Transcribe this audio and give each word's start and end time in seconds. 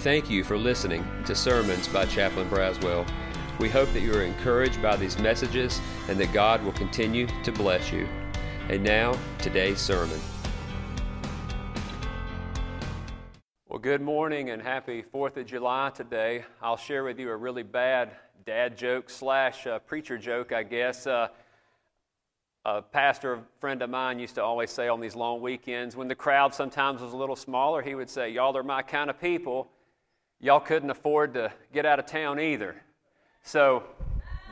Thank 0.00 0.30
you 0.30 0.44
for 0.44 0.56
listening 0.56 1.04
to 1.26 1.34
Sermons 1.34 1.86
by 1.86 2.06
Chaplain 2.06 2.48
Braswell. 2.48 3.06
We 3.58 3.68
hope 3.68 3.92
that 3.92 4.00
you 4.00 4.14
are 4.14 4.22
encouraged 4.22 4.80
by 4.80 4.96
these 4.96 5.18
messages 5.18 5.78
and 6.08 6.18
that 6.18 6.32
God 6.32 6.64
will 6.64 6.72
continue 6.72 7.26
to 7.44 7.52
bless 7.52 7.92
you. 7.92 8.08
And 8.70 8.82
now, 8.82 9.18
today's 9.40 9.78
sermon. 9.78 10.18
Well, 13.68 13.78
good 13.78 14.00
morning 14.00 14.48
and 14.48 14.62
happy 14.62 15.02
4th 15.02 15.36
of 15.36 15.44
July 15.44 15.90
today. 15.90 16.46
I'll 16.62 16.78
share 16.78 17.04
with 17.04 17.18
you 17.18 17.28
a 17.28 17.36
really 17.36 17.62
bad 17.62 18.12
dad 18.46 18.78
joke 18.78 19.10
slash 19.10 19.66
uh, 19.66 19.80
preacher 19.80 20.16
joke, 20.16 20.50
I 20.50 20.62
guess. 20.62 21.06
Uh, 21.06 21.28
a 22.64 22.80
pastor 22.80 23.40
friend 23.60 23.82
of 23.82 23.90
mine 23.90 24.18
used 24.18 24.36
to 24.36 24.42
always 24.42 24.70
say 24.70 24.88
on 24.88 24.98
these 24.98 25.14
long 25.14 25.42
weekends, 25.42 25.94
when 25.94 26.08
the 26.08 26.14
crowd 26.14 26.54
sometimes 26.54 27.02
was 27.02 27.12
a 27.12 27.16
little 27.18 27.36
smaller, 27.36 27.82
he 27.82 27.94
would 27.94 28.08
say, 28.08 28.30
Y'all 28.30 28.56
are 28.56 28.62
my 28.62 28.80
kind 28.80 29.10
of 29.10 29.20
people 29.20 29.68
y'all 30.40 30.60
couldn't 30.60 30.90
afford 30.90 31.34
to 31.34 31.52
get 31.72 31.84
out 31.84 31.98
of 31.98 32.06
town 32.06 32.40
either. 32.40 32.74
So, 33.42 33.84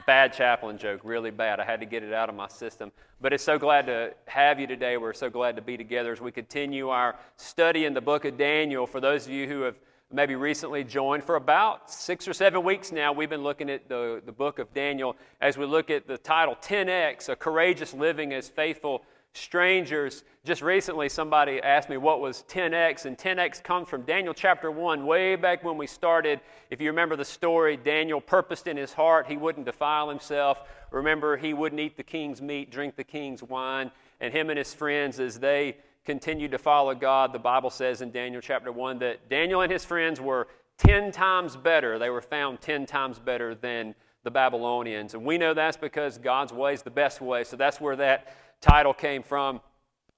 bad 0.06 0.32
chaplain 0.32 0.78
joke, 0.78 1.00
really 1.02 1.30
bad. 1.30 1.60
I 1.60 1.64
had 1.64 1.80
to 1.80 1.86
get 1.86 2.02
it 2.02 2.12
out 2.12 2.28
of 2.28 2.34
my 2.34 2.48
system. 2.48 2.92
But 3.20 3.32
it's 3.32 3.44
so 3.44 3.58
glad 3.58 3.86
to 3.86 4.14
have 4.26 4.60
you 4.60 4.66
today. 4.66 4.96
We're 4.96 5.12
so 5.12 5.28
glad 5.28 5.56
to 5.56 5.62
be 5.62 5.76
together 5.76 6.12
as 6.12 6.20
we 6.20 6.30
continue 6.30 6.88
our 6.88 7.16
study 7.36 7.84
in 7.84 7.94
the 7.94 8.00
book 8.00 8.24
of 8.24 8.38
Daniel. 8.38 8.86
For 8.86 9.00
those 9.00 9.26
of 9.26 9.32
you 9.32 9.46
who 9.46 9.62
have 9.62 9.76
maybe 10.10 10.34
recently 10.34 10.84
joined, 10.84 11.24
for 11.24 11.36
about 11.36 11.90
six 11.90 12.26
or 12.26 12.32
seven 12.32 12.62
weeks 12.62 12.92
now, 12.92 13.12
we've 13.12 13.28
been 13.28 13.42
looking 13.42 13.68
at 13.68 13.88
the, 13.88 14.22
the 14.24 14.32
book 14.32 14.58
of 14.58 14.72
Daniel 14.72 15.16
as 15.40 15.58
we 15.58 15.66
look 15.66 15.90
at 15.90 16.06
the 16.06 16.16
title 16.16 16.56
10X, 16.62 17.28
A 17.28 17.36
Courageous 17.36 17.92
Living 17.92 18.32
as 18.32 18.48
Faithful 18.48 19.02
strangers. 19.34 20.24
Just 20.44 20.62
recently, 20.62 21.08
somebody 21.08 21.60
asked 21.62 21.88
me 21.88 21.96
what 21.96 22.20
was 22.20 22.44
10x, 22.48 23.04
and 23.04 23.16
10x 23.16 23.62
comes 23.62 23.88
from 23.88 24.02
Daniel 24.02 24.34
chapter 24.34 24.70
1, 24.70 25.04
way 25.06 25.36
back 25.36 25.62
when 25.64 25.76
we 25.76 25.86
started. 25.86 26.40
If 26.70 26.80
you 26.80 26.88
remember 26.88 27.16
the 27.16 27.24
story, 27.24 27.76
Daniel 27.76 28.20
purposed 28.20 28.66
in 28.66 28.76
his 28.76 28.92
heart 28.92 29.26
he 29.26 29.36
wouldn't 29.36 29.66
defile 29.66 30.08
himself. 30.08 30.62
Remember, 30.90 31.36
he 31.36 31.54
wouldn't 31.54 31.80
eat 31.80 31.96
the 31.96 32.02
king's 32.02 32.40
meat, 32.40 32.70
drink 32.70 32.96
the 32.96 33.04
king's 33.04 33.42
wine. 33.42 33.90
And 34.20 34.32
him 34.32 34.50
and 34.50 34.58
his 34.58 34.74
friends, 34.74 35.20
as 35.20 35.38
they 35.38 35.76
continued 36.04 36.50
to 36.52 36.58
follow 36.58 36.94
God, 36.94 37.32
the 37.32 37.38
Bible 37.38 37.70
says 37.70 38.00
in 38.00 38.10
Daniel 38.10 38.40
chapter 38.40 38.72
1 38.72 38.98
that 39.00 39.28
Daniel 39.28 39.60
and 39.60 39.70
his 39.70 39.84
friends 39.84 40.20
were 40.20 40.48
10 40.78 41.12
times 41.12 41.56
better. 41.56 41.98
They 41.98 42.10
were 42.10 42.22
found 42.22 42.60
10 42.60 42.86
times 42.86 43.18
better 43.18 43.54
than 43.54 43.94
the 44.24 44.30
Babylonians. 44.30 45.14
And 45.14 45.24
we 45.24 45.38
know 45.38 45.54
that's 45.54 45.76
because 45.76 46.18
God's 46.18 46.52
way 46.52 46.72
is 46.72 46.82
the 46.82 46.90
best 46.90 47.20
way. 47.20 47.44
So 47.44 47.56
that's 47.56 47.80
where 47.80 47.96
that 47.96 48.34
title 48.60 48.92
came 48.92 49.22
from. 49.22 49.60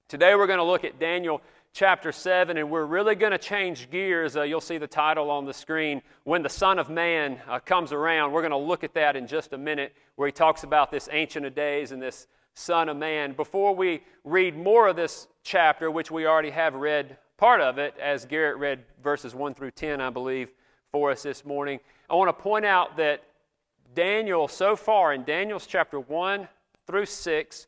Today 0.09 0.35
we're 0.35 0.47
going 0.47 0.59
to 0.59 0.63
look 0.63 0.83
at 0.83 0.99
Daniel 0.99 1.41
chapter 1.73 2.11
7, 2.11 2.57
and 2.57 2.69
we're 2.69 2.85
really 2.85 3.15
going 3.15 3.31
to 3.31 3.37
change 3.37 3.89
gears. 3.91 4.35
Uh, 4.35 4.41
you'll 4.41 4.59
see 4.59 4.77
the 4.77 4.87
title 4.87 5.29
on 5.29 5.45
the 5.45 5.53
screen. 5.53 6.01
When 6.23 6.41
the 6.41 6.49
Son 6.49 6.79
of 6.79 6.89
Man 6.89 7.39
uh, 7.47 7.59
comes 7.59 7.93
around, 7.93 8.31
we're 8.31 8.41
going 8.41 8.51
to 8.51 8.57
look 8.57 8.83
at 8.83 8.95
that 8.95 9.15
in 9.15 9.27
just 9.27 9.53
a 9.53 9.57
minute, 9.57 9.93
where 10.15 10.27
he 10.27 10.31
talks 10.31 10.63
about 10.63 10.91
this 10.91 11.07
Ancient 11.11 11.45
of 11.45 11.53
Days 11.53 11.91
and 11.91 12.01
this 12.01 12.27
Son 12.55 12.89
of 12.89 12.97
Man. 12.97 13.33
Before 13.33 13.75
we 13.75 14.01
read 14.23 14.57
more 14.57 14.87
of 14.87 14.95
this 14.95 15.27
chapter, 15.43 15.91
which 15.91 16.09
we 16.09 16.25
already 16.25 16.49
have 16.49 16.73
read 16.73 17.17
part 17.37 17.61
of 17.61 17.77
it, 17.77 17.95
as 18.01 18.25
Garrett 18.25 18.57
read 18.57 18.83
verses 19.03 19.35
1 19.35 19.53
through 19.53 19.71
10, 19.71 20.01
I 20.01 20.09
believe, 20.09 20.49
for 20.91 21.11
us 21.11 21.23
this 21.23 21.45
morning, 21.45 21.79
I 22.09 22.15
want 22.15 22.35
to 22.35 22.43
point 22.43 22.65
out 22.65 22.97
that 22.97 23.23
Daniel, 23.93 24.47
so 24.47 24.75
far 24.75 25.13
in 25.13 25.23
Daniel's 25.23 25.67
chapter 25.67 25.99
1 25.99 26.47
through 26.87 27.05
6, 27.05 27.67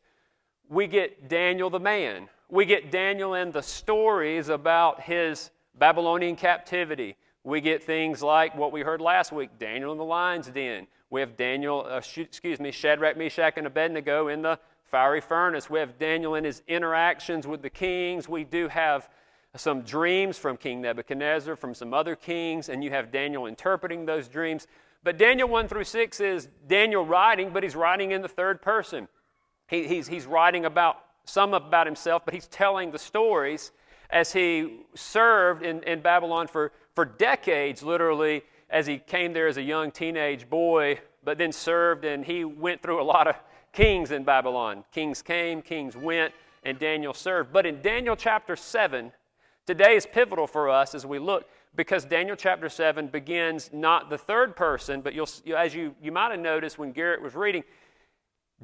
we 0.68 0.86
get 0.86 1.28
Daniel 1.28 1.70
the 1.70 1.80
man. 1.80 2.28
We 2.48 2.64
get 2.64 2.90
Daniel 2.90 3.34
and 3.34 3.52
the 3.52 3.62
stories 3.62 4.48
about 4.48 5.00
his 5.00 5.50
Babylonian 5.78 6.36
captivity. 6.36 7.16
We 7.42 7.60
get 7.60 7.82
things 7.82 8.22
like 8.22 8.56
what 8.56 8.72
we 8.72 8.80
heard 8.80 9.00
last 9.00 9.32
week 9.32 9.50
Daniel 9.58 9.92
in 9.92 9.98
the 9.98 10.04
lion's 10.04 10.48
den. 10.48 10.86
We 11.10 11.20
have 11.20 11.36
Daniel, 11.36 11.86
uh, 11.88 12.00
excuse 12.16 12.60
me, 12.60 12.70
Shadrach, 12.70 13.16
Meshach, 13.16 13.54
and 13.56 13.66
Abednego 13.66 14.28
in 14.28 14.42
the 14.42 14.58
fiery 14.90 15.20
furnace. 15.20 15.68
We 15.68 15.78
have 15.78 15.98
Daniel 15.98 16.34
in 16.34 16.44
his 16.44 16.62
interactions 16.66 17.46
with 17.46 17.62
the 17.62 17.70
kings. 17.70 18.28
We 18.28 18.44
do 18.44 18.68
have 18.68 19.08
some 19.56 19.82
dreams 19.82 20.38
from 20.38 20.56
King 20.56 20.80
Nebuchadnezzar, 20.80 21.56
from 21.56 21.74
some 21.74 21.94
other 21.94 22.16
kings, 22.16 22.68
and 22.68 22.82
you 22.82 22.90
have 22.90 23.12
Daniel 23.12 23.46
interpreting 23.46 24.06
those 24.06 24.26
dreams. 24.26 24.66
But 25.02 25.18
Daniel 25.18 25.48
1 25.48 25.68
through 25.68 25.84
6 25.84 26.20
is 26.20 26.48
Daniel 26.66 27.04
writing, 27.04 27.50
but 27.50 27.62
he's 27.62 27.76
writing 27.76 28.12
in 28.12 28.22
the 28.22 28.28
third 28.28 28.62
person. 28.62 29.06
He, 29.68 29.86
he's, 29.86 30.06
he's 30.08 30.26
writing 30.26 30.64
about 30.64 30.98
some 31.24 31.54
about 31.54 31.86
himself, 31.86 32.22
but 32.24 32.34
he's 32.34 32.46
telling 32.48 32.90
the 32.90 32.98
stories 32.98 33.72
as 34.10 34.32
he 34.32 34.80
served 34.94 35.62
in, 35.62 35.82
in 35.84 36.00
Babylon 36.00 36.46
for, 36.46 36.72
for 36.94 37.04
decades, 37.04 37.82
literally, 37.82 38.42
as 38.70 38.86
he 38.86 38.98
came 38.98 39.32
there 39.32 39.48
as 39.48 39.56
a 39.56 39.62
young 39.62 39.90
teenage 39.90 40.48
boy, 40.48 41.00
but 41.24 41.38
then 41.38 41.52
served, 41.52 42.04
and 42.04 42.24
he 42.24 42.44
went 42.44 42.82
through 42.82 43.00
a 43.00 43.04
lot 43.04 43.26
of 43.26 43.36
kings 43.72 44.10
in 44.10 44.24
Babylon. 44.24 44.84
Kings 44.92 45.22
came, 45.22 45.62
kings 45.62 45.96
went, 45.96 46.32
and 46.62 46.78
Daniel 46.78 47.14
served. 47.14 47.52
But 47.52 47.66
in 47.66 47.80
Daniel 47.82 48.16
chapter 48.16 48.56
7, 48.56 49.12
today 49.66 49.96
is 49.96 50.06
pivotal 50.06 50.46
for 50.46 50.70
us 50.70 50.94
as 50.94 51.04
we 51.06 51.18
look 51.18 51.46
because 51.76 52.04
Daniel 52.04 52.36
chapter 52.36 52.68
7 52.68 53.08
begins 53.08 53.70
not 53.72 54.10
the 54.10 54.18
third 54.18 54.54
person, 54.54 55.00
but 55.00 55.14
you'll, 55.14 55.28
as 55.56 55.74
you, 55.74 55.94
you 56.00 56.12
might 56.12 56.30
have 56.30 56.40
noticed 56.40 56.78
when 56.78 56.92
Garrett 56.92 57.20
was 57.20 57.34
reading, 57.34 57.64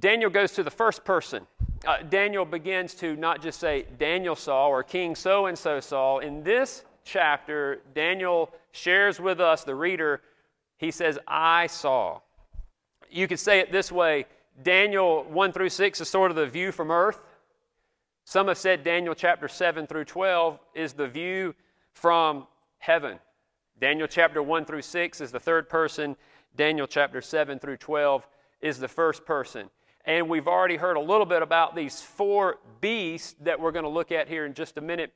Daniel 0.00 0.30
goes 0.30 0.52
to 0.52 0.62
the 0.62 0.70
first 0.70 1.04
person. 1.04 1.46
Uh, 1.86 1.98
Daniel 2.02 2.44
begins 2.46 2.94
to 2.94 3.16
not 3.16 3.42
just 3.42 3.60
say 3.60 3.84
Daniel 3.98 4.34
saw 4.34 4.68
or 4.68 4.82
King 4.82 5.14
so 5.14 5.46
and 5.46 5.58
so 5.58 5.78
saw. 5.78 6.18
In 6.18 6.42
this 6.42 6.84
chapter, 7.04 7.80
Daniel 7.94 8.50
shares 8.72 9.20
with 9.20 9.40
us, 9.40 9.62
the 9.64 9.74
reader, 9.74 10.22
he 10.78 10.90
says, 10.90 11.18
I 11.26 11.66
saw. 11.66 12.20
You 13.10 13.28
could 13.28 13.38
say 13.38 13.60
it 13.60 13.72
this 13.72 13.92
way 13.92 14.26
Daniel 14.62 15.24
1 15.24 15.52
through 15.52 15.68
6 15.68 16.00
is 16.00 16.08
sort 16.08 16.30
of 16.30 16.36
the 16.36 16.46
view 16.46 16.72
from 16.72 16.90
earth. 16.90 17.20
Some 18.24 18.48
have 18.48 18.58
said 18.58 18.84
Daniel 18.84 19.14
chapter 19.14 19.48
7 19.48 19.86
through 19.86 20.04
12 20.04 20.58
is 20.74 20.92
the 20.94 21.08
view 21.08 21.54
from 21.92 22.46
heaven. 22.78 23.18
Daniel 23.80 24.06
chapter 24.06 24.42
1 24.42 24.64
through 24.64 24.82
6 24.82 25.20
is 25.20 25.32
the 25.32 25.40
third 25.40 25.68
person. 25.68 26.16
Daniel 26.56 26.86
chapter 26.86 27.20
7 27.20 27.58
through 27.58 27.78
12 27.78 28.26
is 28.60 28.78
the 28.78 28.88
first 28.88 29.24
person. 29.24 29.68
And 30.04 30.28
we've 30.28 30.48
already 30.48 30.76
heard 30.76 30.96
a 30.96 31.00
little 31.00 31.26
bit 31.26 31.42
about 31.42 31.76
these 31.76 32.00
four 32.00 32.58
beasts 32.80 33.34
that 33.40 33.60
we're 33.60 33.72
going 33.72 33.84
to 33.84 33.90
look 33.90 34.12
at 34.12 34.28
here 34.28 34.46
in 34.46 34.54
just 34.54 34.78
a 34.78 34.80
minute. 34.80 35.12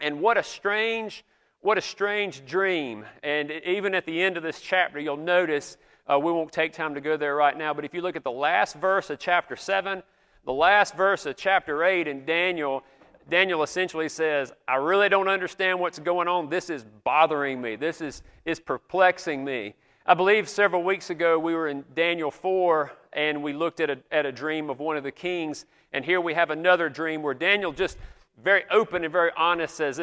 And 0.00 0.20
what 0.20 0.38
a 0.38 0.42
strange, 0.42 1.24
what 1.60 1.76
a 1.76 1.80
strange 1.80 2.44
dream. 2.46 3.04
And 3.22 3.50
even 3.50 3.94
at 3.94 4.06
the 4.06 4.22
end 4.22 4.36
of 4.36 4.42
this 4.42 4.60
chapter, 4.60 5.00
you'll 5.00 5.16
notice, 5.16 5.76
uh, 6.10 6.18
we 6.18 6.30
won't 6.30 6.52
take 6.52 6.72
time 6.72 6.94
to 6.94 7.00
go 7.00 7.16
there 7.16 7.34
right 7.34 7.56
now, 7.56 7.74
but 7.74 7.84
if 7.84 7.94
you 7.94 8.00
look 8.00 8.16
at 8.16 8.24
the 8.24 8.30
last 8.30 8.76
verse 8.76 9.10
of 9.10 9.18
chapter 9.18 9.56
7, 9.56 10.02
the 10.44 10.52
last 10.52 10.96
verse 10.96 11.26
of 11.26 11.36
chapter 11.36 11.84
8 11.84 12.06
in 12.06 12.24
Daniel, 12.24 12.84
Daniel 13.28 13.62
essentially 13.62 14.08
says, 14.08 14.52
I 14.66 14.76
really 14.76 15.08
don't 15.08 15.28
understand 15.28 15.78
what's 15.78 15.98
going 15.98 16.28
on. 16.28 16.48
This 16.48 16.70
is 16.70 16.84
bothering 17.04 17.60
me. 17.60 17.76
This 17.76 18.00
is, 18.00 18.22
is 18.44 18.58
perplexing 18.60 19.44
me. 19.44 19.74
I 20.04 20.14
believe 20.14 20.48
several 20.48 20.82
weeks 20.82 21.10
ago 21.10 21.38
we 21.38 21.54
were 21.54 21.68
in 21.68 21.84
Daniel 21.94 22.30
4 22.30 22.90
and 23.12 23.42
we 23.42 23.52
looked 23.52 23.80
at 23.80 23.90
a, 23.90 23.98
at 24.10 24.26
a 24.26 24.32
dream 24.32 24.70
of 24.70 24.80
one 24.80 24.96
of 24.96 25.04
the 25.04 25.12
kings. 25.12 25.66
And 25.92 26.04
here 26.04 26.20
we 26.20 26.34
have 26.34 26.50
another 26.50 26.88
dream 26.88 27.22
where 27.22 27.34
Daniel 27.34 27.72
just 27.72 27.98
very 28.42 28.64
open 28.70 29.04
and 29.04 29.12
very 29.12 29.30
honest 29.36 29.74
says, 29.74 30.00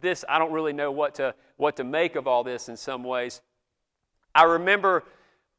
This, 0.00 0.24
I 0.28 0.38
don't 0.38 0.52
really 0.52 0.72
know 0.72 0.92
what 0.92 1.16
to, 1.16 1.34
what 1.56 1.76
to 1.76 1.84
make 1.84 2.16
of 2.16 2.26
all 2.26 2.44
this 2.44 2.68
in 2.68 2.76
some 2.76 3.02
ways. 3.04 3.40
I 4.34 4.44
remember 4.44 5.04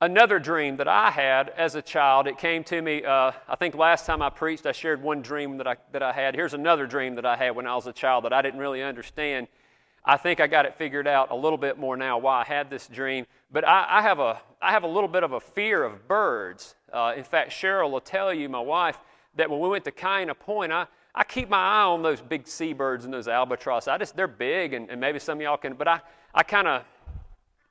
another 0.02 0.40
dream 0.40 0.78
that 0.78 0.88
I 0.88 1.12
had 1.12 1.50
as 1.50 1.76
a 1.76 1.82
child. 1.82 2.28
It 2.28 2.38
came 2.38 2.64
to 2.66 2.82
me, 2.82 3.04
uh, 3.04 3.32
I 3.48 3.56
think 3.56 3.76
last 3.76 4.06
time 4.06 4.22
I 4.22 4.30
preached, 4.30 4.66
I 4.66 4.72
shared 4.72 5.02
one 5.02 5.22
dream 5.22 5.58
that 5.58 5.68
I, 5.68 5.78
that 5.92 6.04
I 6.04 6.12
had. 6.12 6.36
Here's 6.36 6.54
another 6.54 6.86
dream 6.86 7.16
that 7.16 7.26
I 7.26 7.36
had 7.36 7.56
when 7.56 7.68
I 7.68 7.76
was 7.76 7.88
a 7.88 7.94
child 7.94 8.26
that 8.26 8.34
I 8.34 8.42
didn't 8.42 8.60
really 8.60 8.84
understand. 8.84 9.48
I 10.04 10.18
think 10.18 10.40
I 10.40 10.48
got 10.48 10.66
it 10.66 10.76
figured 10.76 11.08
out 11.08 11.32
a 11.32 11.36
little 11.36 11.58
bit 11.58 11.80
more 11.80 11.98
now 11.98 12.18
why 12.20 12.42
I 12.42 12.44
had 12.44 12.70
this 12.70 12.88
dream. 12.88 13.26
But 13.52 13.68
I, 13.68 13.86
I 13.90 14.02
have, 14.02 14.20
a, 14.20 14.40
I 14.62 14.72
have 14.72 14.84
a 14.84 14.88
little 14.88 15.08
bit 15.08 15.24
of 15.24 15.32
a 15.32 15.40
fear 15.40 15.84
of 15.84 16.08
birds. 16.08 16.76
Uh, 16.96 17.14
in 17.16 17.26
fact, 17.26 17.52
Cheryl 17.52 17.92
will 17.92 18.00
tell 18.00 18.34
you, 18.34 18.48
my 18.48 18.60
wife, 18.60 18.98
that 19.36 19.50
when 19.50 19.60
we 19.60 19.68
went 19.68 19.84
to 19.84 19.92
Kaena 19.92 20.38
Point, 20.40 20.72
I, 20.72 20.88
I 21.14 21.26
keep 21.26 21.50
my 21.50 21.58
eye 21.58 21.84
on 21.84 22.02
those 22.02 22.22
big 22.22 22.48
seabirds 22.48 23.04
and 23.04 23.14
those 23.14 23.28
albatross. 23.28 23.90
I 23.90 23.98
just, 23.98 24.16
they're 24.16 24.28
big, 24.28 24.74
and, 24.74 24.90
and 24.90 25.02
maybe 25.02 25.20
some 25.20 25.38
of 25.38 25.42
y'all 25.42 25.58
can, 25.58 25.74
but 25.74 25.90
I, 25.90 26.00
I 26.34 26.44
kind 26.44 26.70
of, 26.70 26.84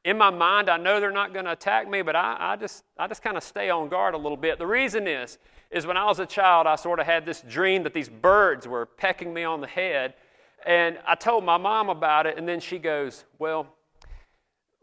in 0.05 0.19
my 0.19 0.29
mind, 0.29 0.69
I 0.69 0.76
know 0.76 1.00
they're 1.00 1.11
not 1.11 1.32
going 1.32 1.47
to 1.47 1.53
attack 1.53 1.88
me, 1.88 2.03
but 2.03 2.15
I, 2.15 2.37
I 2.38 2.56
just, 2.56 2.85
I 2.99 3.06
just 3.06 3.23
kind 3.23 3.38
of 3.38 3.43
stay 3.43 3.71
on 3.71 3.88
guard 3.88 4.12
a 4.12 4.19
little 4.19 4.37
bit. 4.37 4.59
The 4.59 4.67
reason 4.67 5.09
is, 5.09 5.38
is 5.70 5.87
when 5.87 5.97
I 5.97 6.05
was 6.05 6.19
a 6.19 6.27
child, 6.27 6.67
I 6.67 6.77
sort 6.77 7.00
of 7.00 7.06
had 7.06 7.25
this 7.25 7.41
dream 7.49 7.82
that 7.85 7.94
these 7.94 8.11
birds 8.11 8.69
were 8.69 8.85
pecking 8.85 9.32
me 9.32 9.44
on 9.44 9.62
the 9.62 9.67
head, 9.67 10.12
and 10.67 10.99
I 11.06 11.15
told 11.15 11.44
my 11.44 11.56
mom 11.56 11.88
about 11.88 12.27
it, 12.27 12.37
and 12.37 12.47
then 12.47 12.61
she 12.61 12.79
goes, 12.79 13.25
Well, 13.38 13.69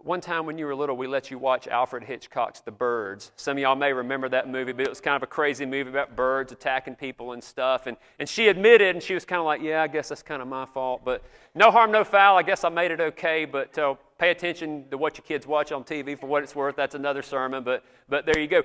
one 0.03 0.21
time 0.21 0.45
when 0.45 0.57
you 0.57 0.65
were 0.65 0.75
little, 0.75 0.97
we 0.97 1.07
let 1.07 1.29
you 1.29 1.37
watch 1.37 1.67
Alfred 1.67 2.03
Hitchcock's 2.03 2.61
The 2.61 2.71
Birds. 2.71 3.31
Some 3.35 3.57
of 3.57 3.61
y'all 3.61 3.75
may 3.75 3.93
remember 3.93 4.29
that 4.29 4.49
movie, 4.49 4.71
but 4.71 4.85
it 4.85 4.89
was 4.89 5.01
kind 5.01 5.15
of 5.15 5.23
a 5.23 5.27
crazy 5.27 5.65
movie 5.65 5.89
about 5.89 6.15
birds 6.15 6.51
attacking 6.51 6.95
people 6.95 7.33
and 7.33 7.43
stuff. 7.43 7.87
And, 7.87 7.97
and 8.19 8.27
she 8.27 8.47
admitted, 8.47 8.95
and 8.95 9.03
she 9.03 9.13
was 9.13 9.25
kind 9.25 9.39
of 9.39 9.45
like, 9.45 9.61
Yeah, 9.61 9.83
I 9.83 9.87
guess 9.87 10.09
that's 10.09 10.23
kind 10.23 10.41
of 10.41 10.47
my 10.47 10.65
fault. 10.65 11.01
But 11.05 11.23
no 11.55 11.71
harm, 11.71 11.91
no 11.91 12.03
foul. 12.03 12.37
I 12.37 12.43
guess 12.43 12.63
I 12.63 12.69
made 12.69 12.91
it 12.91 12.99
okay. 12.99 13.45
But 13.45 13.77
uh, 13.77 13.95
pay 14.17 14.31
attention 14.31 14.85
to 14.89 14.97
what 14.97 15.17
your 15.17 15.23
kids 15.23 15.45
watch 15.45 15.71
on 15.71 15.83
TV 15.83 16.19
for 16.19 16.27
what 16.27 16.43
it's 16.43 16.55
worth. 16.55 16.75
That's 16.75 16.95
another 16.95 17.21
sermon. 17.21 17.63
But, 17.63 17.83
but 18.09 18.25
there 18.25 18.39
you 18.39 18.47
go. 18.47 18.63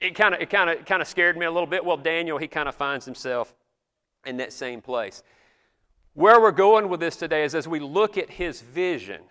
It 0.00 0.14
kind 0.14 0.34
of 0.34 0.40
it 0.40 0.50
kind 0.50 0.68
of 0.68 0.84
kind 0.84 1.00
of 1.00 1.08
scared 1.08 1.36
me 1.36 1.46
a 1.46 1.50
little 1.50 1.66
bit. 1.66 1.84
Well, 1.84 1.96
Daniel, 1.96 2.36
he 2.36 2.48
kind 2.48 2.68
of 2.68 2.74
finds 2.74 3.04
himself 3.04 3.54
in 4.26 4.36
that 4.38 4.52
same 4.52 4.80
place. 4.80 5.22
Where 6.14 6.40
we're 6.40 6.50
going 6.50 6.88
with 6.88 7.00
this 7.00 7.16
today 7.16 7.44
is 7.44 7.54
as 7.54 7.66
we 7.66 7.80
look 7.80 8.18
at 8.18 8.28
his 8.28 8.60
vision 8.60 9.22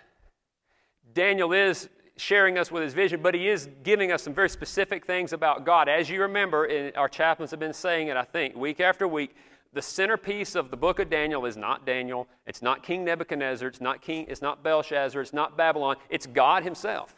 Daniel 1.13 1.54
is 1.54 1.90
sharing 2.18 2.58
us 2.58 2.72
with 2.72 2.84
his 2.84 2.94
vision, 2.94 3.22
but 3.22 3.34
he 3.34 3.48
is 3.48 3.69
giving 3.84 4.12
us 4.12 4.22
some 4.24 4.34
very 4.34 4.50
specific 4.50 5.06
things 5.06 5.34
about 5.34 5.66
God. 5.66 5.90
As 5.90 6.10
you 6.10 6.22
remember, 6.22 6.92
our 6.96 7.10
chaplains 7.10 7.52
have 7.52 7.60
been 7.60 7.74
saying 7.74 8.10
it, 8.10 8.18
I 8.18 8.24
think, 8.24 8.56
week 8.56 8.80
after 8.80 9.08
week. 9.08 9.36
The 9.74 9.81
centerpiece 9.81 10.56
of 10.56 10.69
the 10.69 10.78
book 10.78 11.00
of 11.00 11.10
Daniel 11.10 11.46
is 11.46 11.56
not 11.56 11.86
Daniel, 11.86 12.28
it's 12.46 12.62
not 12.62 12.84
King 12.84 13.06
Nebuchadnezzar, 13.06 13.69
it's 13.69 13.80
not 13.80 14.02
King, 14.02 14.25
it's 14.28 14.42
not 14.42 14.63
Belshazzar, 14.63 15.22
it's 15.22 15.34
not 15.34 15.56
Babylon, 15.56 15.96
it's 16.10 16.28
God 16.28 16.63
Himself. 16.63 17.16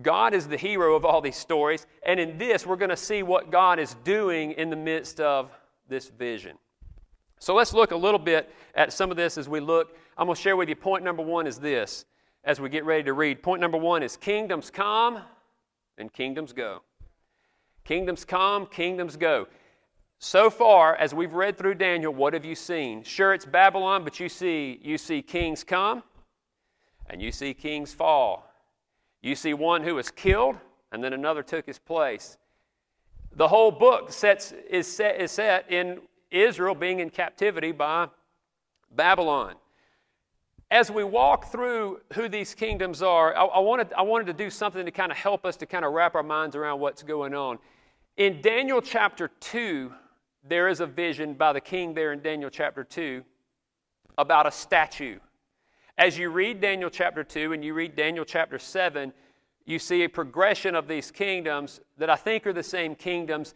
God 0.00 0.32
is 0.32 0.48
the 0.48 0.56
hero 0.56 0.94
of 0.94 1.04
all 1.04 1.20
these 1.20 1.36
stories, 1.36 1.86
and 2.06 2.18
in 2.18 2.38
this, 2.38 2.64
we're 2.64 2.76
going 2.76 2.88
to 2.88 2.96
see 2.96 3.22
what 3.22 3.50
God 3.50 3.78
is 3.78 3.94
doing 4.02 4.52
in 4.52 4.70
the 4.70 4.76
midst 4.76 5.20
of 5.20 5.50
this 5.88 6.08
vision. 6.08 6.56
So 7.38 7.54
let's 7.54 7.74
look 7.74 7.90
a 7.90 7.96
little 7.96 8.18
bit 8.18 8.52
at 8.74 8.92
some 8.92 9.10
of 9.10 9.16
this 9.16 9.36
as 9.36 9.48
we 9.48 9.60
look. 9.60 9.96
I'm 10.16 10.26
going 10.26 10.36
to 10.36 10.40
share 10.40 10.56
with 10.56 10.68
you 10.68 10.76
point 10.76 11.04
number 11.04 11.22
one 11.22 11.46
is 11.46 11.58
this 11.58 12.04
as 12.44 12.60
we 12.60 12.68
get 12.68 12.84
ready 12.84 13.02
to 13.04 13.12
read. 13.12 13.42
Point 13.42 13.60
number 13.60 13.78
one 13.78 14.02
is 14.02 14.16
kingdoms 14.16 14.70
come 14.70 15.20
and 15.96 16.12
kingdoms 16.12 16.52
go. 16.52 16.82
Kingdoms 17.84 18.24
come, 18.24 18.66
kingdoms 18.66 19.16
go. 19.16 19.46
So 20.18 20.50
far, 20.50 20.96
as 20.96 21.14
we've 21.14 21.32
read 21.32 21.56
through 21.56 21.74
Daniel, 21.76 22.12
what 22.12 22.34
have 22.34 22.44
you 22.44 22.54
seen? 22.54 23.02
Sure, 23.04 23.32
it's 23.32 23.46
Babylon, 23.46 24.02
but 24.02 24.18
you 24.18 24.28
see, 24.28 24.80
you 24.82 24.98
see 24.98 25.22
kings 25.22 25.62
come 25.62 26.02
and 27.08 27.22
you 27.22 27.30
see 27.30 27.54
kings 27.54 27.92
fall. 27.92 28.50
You 29.22 29.34
see 29.34 29.54
one 29.54 29.82
who 29.82 29.94
was 29.94 30.10
killed 30.10 30.56
and 30.92 31.02
then 31.02 31.12
another 31.12 31.42
took 31.42 31.66
his 31.66 31.78
place. 31.78 32.36
The 33.36 33.48
whole 33.48 33.70
book 33.70 34.10
sets, 34.10 34.52
is, 34.68 34.86
set, 34.86 35.20
is 35.20 35.30
set 35.30 35.70
in 35.70 36.00
Israel 36.30 36.74
being 36.74 36.98
in 37.00 37.10
captivity 37.10 37.72
by 37.72 38.08
Babylon 38.94 39.54
as 40.70 40.90
we 40.90 41.02
walk 41.02 41.50
through 41.50 42.00
who 42.12 42.28
these 42.28 42.54
kingdoms 42.54 43.02
are, 43.02 43.34
I, 43.36 43.44
I, 43.44 43.58
wanted, 43.60 43.92
I 43.94 44.02
wanted 44.02 44.26
to 44.26 44.34
do 44.34 44.50
something 44.50 44.84
to 44.84 44.90
kind 44.90 45.10
of 45.10 45.16
help 45.16 45.46
us 45.46 45.56
to 45.56 45.66
kind 45.66 45.84
of 45.84 45.92
wrap 45.92 46.14
our 46.14 46.22
minds 46.22 46.54
around 46.54 46.80
what's 46.80 47.02
going 47.02 47.34
on. 47.34 47.58
In 48.18 48.42
Daniel 48.42 48.82
chapter 48.82 49.28
2, 49.40 49.92
there 50.46 50.68
is 50.68 50.80
a 50.80 50.86
vision 50.86 51.34
by 51.34 51.52
the 51.52 51.60
king 51.60 51.94
there 51.94 52.12
in 52.12 52.20
Daniel 52.20 52.50
chapter 52.50 52.84
2 52.84 53.22
about 54.18 54.46
a 54.46 54.50
statue. 54.50 55.18
As 55.96 56.18
you 56.18 56.28
read 56.28 56.60
Daniel 56.60 56.90
chapter 56.90 57.24
2 57.24 57.52
and 57.52 57.64
you 57.64 57.72
read 57.72 57.96
Daniel 57.96 58.24
chapter 58.24 58.58
7, 58.58 59.12
you 59.64 59.78
see 59.78 60.04
a 60.04 60.08
progression 60.08 60.74
of 60.74 60.86
these 60.86 61.10
kingdoms 61.10 61.80
that 61.96 62.10
I 62.10 62.16
think 62.16 62.46
are 62.46 62.52
the 62.52 62.62
same 62.62 62.94
kingdoms. 62.94 63.54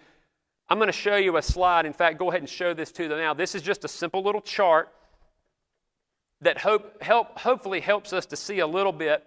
I'm 0.68 0.78
going 0.78 0.88
to 0.88 0.92
show 0.92 1.16
you 1.16 1.36
a 1.36 1.42
slide. 1.42 1.84
In 1.84 1.92
fact, 1.92 2.18
go 2.18 2.30
ahead 2.30 2.40
and 2.40 2.48
show 2.48 2.72
this 2.72 2.90
to 2.92 3.08
them 3.08 3.18
now. 3.18 3.34
This 3.34 3.54
is 3.54 3.62
just 3.62 3.84
a 3.84 3.88
simple 3.88 4.22
little 4.22 4.40
chart 4.40 4.88
that 6.42 6.58
hope, 6.58 7.02
help, 7.02 7.38
hopefully 7.38 7.80
helps 7.80 8.12
us 8.12 8.26
to 8.26 8.36
see 8.36 8.58
a 8.58 8.66
little 8.66 8.92
bit 8.92 9.24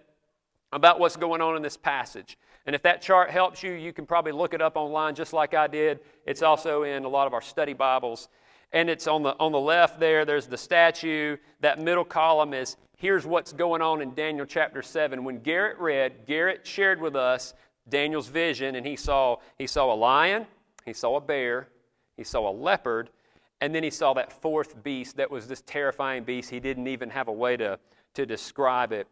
about 0.71 0.99
what's 0.99 1.15
going 1.15 1.41
on 1.41 1.55
in 1.55 1.61
this 1.61 1.77
passage. 1.77 2.37
And 2.65 2.75
if 2.75 2.81
that 2.83 3.01
chart 3.01 3.29
helps 3.29 3.63
you, 3.63 3.71
you 3.71 3.93
can 3.93 4.05
probably 4.05 4.31
look 4.31 4.53
it 4.53 4.61
up 4.61 4.75
online 4.75 5.15
just 5.15 5.33
like 5.33 5.53
I 5.53 5.67
did. 5.67 5.99
It's 6.25 6.41
also 6.41 6.83
in 6.83 7.05
a 7.05 7.07
lot 7.07 7.27
of 7.27 7.33
our 7.33 7.41
study 7.41 7.73
Bibles. 7.73 8.27
And 8.71 8.89
it's 8.89 9.07
on 9.07 9.23
the, 9.23 9.35
on 9.39 9.51
the 9.51 9.59
left 9.59 9.99
there, 9.99 10.25
there's 10.25 10.47
the 10.47 10.57
statue. 10.57 11.37
That 11.61 11.79
middle 11.79 12.03
column 12.03 12.53
is 12.53 12.75
here's 12.97 13.25
what's 13.25 13.53
going 13.53 13.81
on 13.81 14.01
in 14.01 14.13
Daniel 14.13 14.45
chapter 14.45 14.81
7. 14.81 15.23
When 15.23 15.39
Garrett 15.39 15.79
read, 15.79 16.25
Garrett 16.25 16.65
shared 16.65 16.99
with 16.99 17.15
us 17.15 17.53
Daniel's 17.87 18.27
vision, 18.27 18.75
and 18.75 18.85
he 18.85 18.95
saw, 18.95 19.37
he 19.57 19.67
saw 19.67 19.93
a 19.93 19.95
lion, 19.95 20.47
he 20.85 20.93
saw 20.93 21.15
a 21.17 21.21
bear, 21.21 21.69
he 22.17 22.23
saw 22.23 22.49
a 22.49 22.51
leopard, 22.51 23.11
and 23.61 23.73
then 23.73 23.83
he 23.83 23.89
saw 23.89 24.13
that 24.13 24.31
fourth 24.31 24.83
beast 24.83 25.17
that 25.17 25.31
was 25.31 25.47
this 25.47 25.61
terrifying 25.65 26.23
beast. 26.23 26.49
He 26.49 26.59
didn't 26.59 26.87
even 26.87 27.09
have 27.09 27.27
a 27.27 27.33
way 27.33 27.57
to, 27.57 27.79
to 28.15 28.25
describe 28.25 28.91
it. 28.91 29.07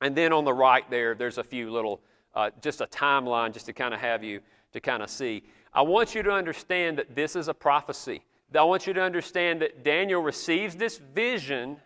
And 0.00 0.16
then 0.16 0.32
on 0.32 0.44
the 0.44 0.52
right 0.52 0.88
there, 0.90 1.14
there's 1.14 1.38
a 1.38 1.44
few 1.44 1.70
little, 1.70 2.00
uh, 2.34 2.50
just 2.60 2.80
a 2.80 2.86
timeline 2.86 3.52
just 3.52 3.66
to 3.66 3.72
kind 3.72 3.92
of 3.94 4.00
have 4.00 4.22
you 4.22 4.40
to 4.72 4.80
kind 4.80 5.02
of 5.02 5.10
see. 5.10 5.42
I 5.72 5.82
want 5.82 6.14
you 6.14 6.22
to 6.22 6.30
understand 6.30 6.98
that 6.98 7.14
this 7.14 7.36
is 7.36 7.48
a 7.48 7.54
prophecy. 7.54 8.22
I 8.54 8.64
want 8.64 8.86
you 8.86 8.92
to 8.92 9.02
understand 9.02 9.62
that 9.62 9.82
Daniel 9.82 10.20
receives 10.20 10.76
this 10.76 10.98
vision 10.98 11.78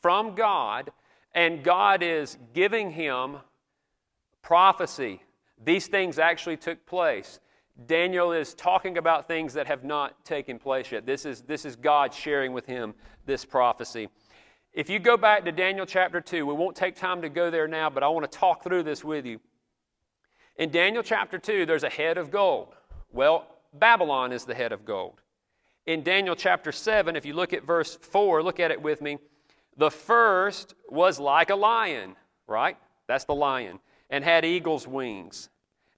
from 0.00 0.34
God, 0.34 0.90
and 1.34 1.64
God 1.64 2.02
is 2.02 2.38
giving 2.52 2.90
him 2.92 3.38
prophecy. 4.42 5.22
These 5.64 5.86
things 5.86 6.18
actually 6.18 6.56
took 6.56 6.84
place. 6.86 7.40
Daniel 7.86 8.32
is 8.32 8.54
talking 8.54 8.98
about 8.98 9.26
things 9.26 9.54
that 9.54 9.66
have 9.66 9.82
not 9.82 10.24
taken 10.24 10.58
place 10.58 10.92
yet. 10.92 11.06
This 11.06 11.24
is, 11.24 11.42
this 11.42 11.64
is 11.64 11.74
God 11.74 12.12
sharing 12.12 12.52
with 12.52 12.66
him 12.66 12.94
this 13.26 13.44
prophecy. 13.44 14.08
If 14.72 14.88
you 14.88 14.98
go 14.98 15.16
back 15.16 15.44
to 15.44 15.52
Daniel 15.52 15.86
chapter 15.86 16.20
2, 16.20 16.46
we 16.46 16.54
won't 16.54 16.76
take 16.76 16.96
time 16.96 17.22
to 17.22 17.28
go 17.28 17.50
there 17.50 17.68
now, 17.68 17.90
but 17.90 18.02
I 18.02 18.08
want 18.08 18.30
to 18.30 18.38
talk 18.38 18.62
through 18.62 18.84
this 18.84 19.04
with 19.04 19.26
you. 19.26 19.40
In 20.56 20.70
Daniel 20.70 21.02
chapter 21.02 21.38
2, 21.38 21.66
there's 21.66 21.82
a 21.82 21.90
head 21.90 22.18
of 22.18 22.30
gold. 22.30 22.74
Well, 23.10 23.46
Babylon 23.72 24.32
is 24.32 24.44
the 24.44 24.54
head 24.54 24.72
of 24.72 24.84
gold. 24.84 25.20
In 25.86 26.02
Daniel 26.02 26.36
chapter 26.36 26.72
7, 26.72 27.16
if 27.16 27.26
you 27.26 27.34
look 27.34 27.52
at 27.52 27.64
verse 27.64 27.96
4, 27.96 28.42
look 28.42 28.60
at 28.60 28.70
it 28.70 28.80
with 28.80 29.00
me. 29.02 29.18
The 29.76 29.90
first 29.90 30.74
was 30.88 31.18
like 31.18 31.50
a 31.50 31.56
lion, 31.56 32.16
right? 32.46 32.76
That's 33.08 33.24
the 33.24 33.34
lion, 33.34 33.80
and 34.10 34.22
had 34.22 34.44
eagle's 34.44 34.86
wings. 34.86 35.48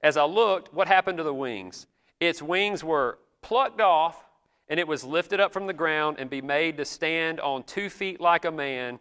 As 0.05 0.19
I 0.19 0.25
looked, 0.25 0.75
what 0.75 0.87
happened 0.87 1.17
to 1.17 1.25
the 1.25 1.33
wings? 1.33 1.87
Its 2.21 2.43
wings 2.43 2.85
were 2.85 3.19
plucked 3.41 3.81
off, 3.81 4.29
and 4.69 4.79
it 4.79 4.87
was 4.87 5.03
lifted 5.03 5.41
up 5.41 5.51
from 5.51 5.67
the 5.67 5.73
ground 5.73 6.19
and 6.21 6.29
be 6.29 6.43
made 6.43 6.77
to 6.77 6.85
stand 6.85 7.41
on 7.41 7.63
two 7.63 7.89
feet 7.89 8.21
like 8.21 8.45
a 8.45 8.51
man, 8.51 8.99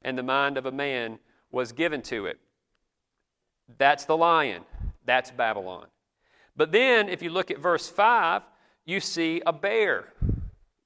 and 0.00 0.16
the 0.16 0.22
mind 0.22 0.56
of 0.56 0.64
a 0.64 0.72
man 0.72 1.18
was 1.52 1.72
given 1.72 2.00
to 2.00 2.24
it. 2.24 2.40
That's 3.76 4.06
the 4.06 4.16
lion. 4.16 4.62
That's 5.04 5.30
Babylon. 5.30 5.88
But 6.56 6.72
then, 6.72 7.10
if 7.10 7.20
you 7.20 7.28
look 7.28 7.50
at 7.50 7.58
verse 7.58 7.86
5, 7.86 8.40
you 8.86 9.00
see 9.00 9.42
a 9.44 9.52
bear. 9.52 10.14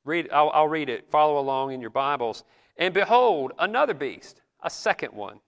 Read, 0.04 0.28
I'll, 0.32 0.50
I'll 0.50 0.68
read 0.68 0.88
it. 0.88 1.08
Follow 1.08 1.38
along 1.38 1.70
in 1.70 1.80
your 1.80 1.90
Bibles. 1.90 2.42
And 2.76 2.92
behold, 2.92 3.52
another 3.60 3.94
beast, 3.94 4.42
a 4.60 4.68
second 4.68 5.12
one, 5.12 5.38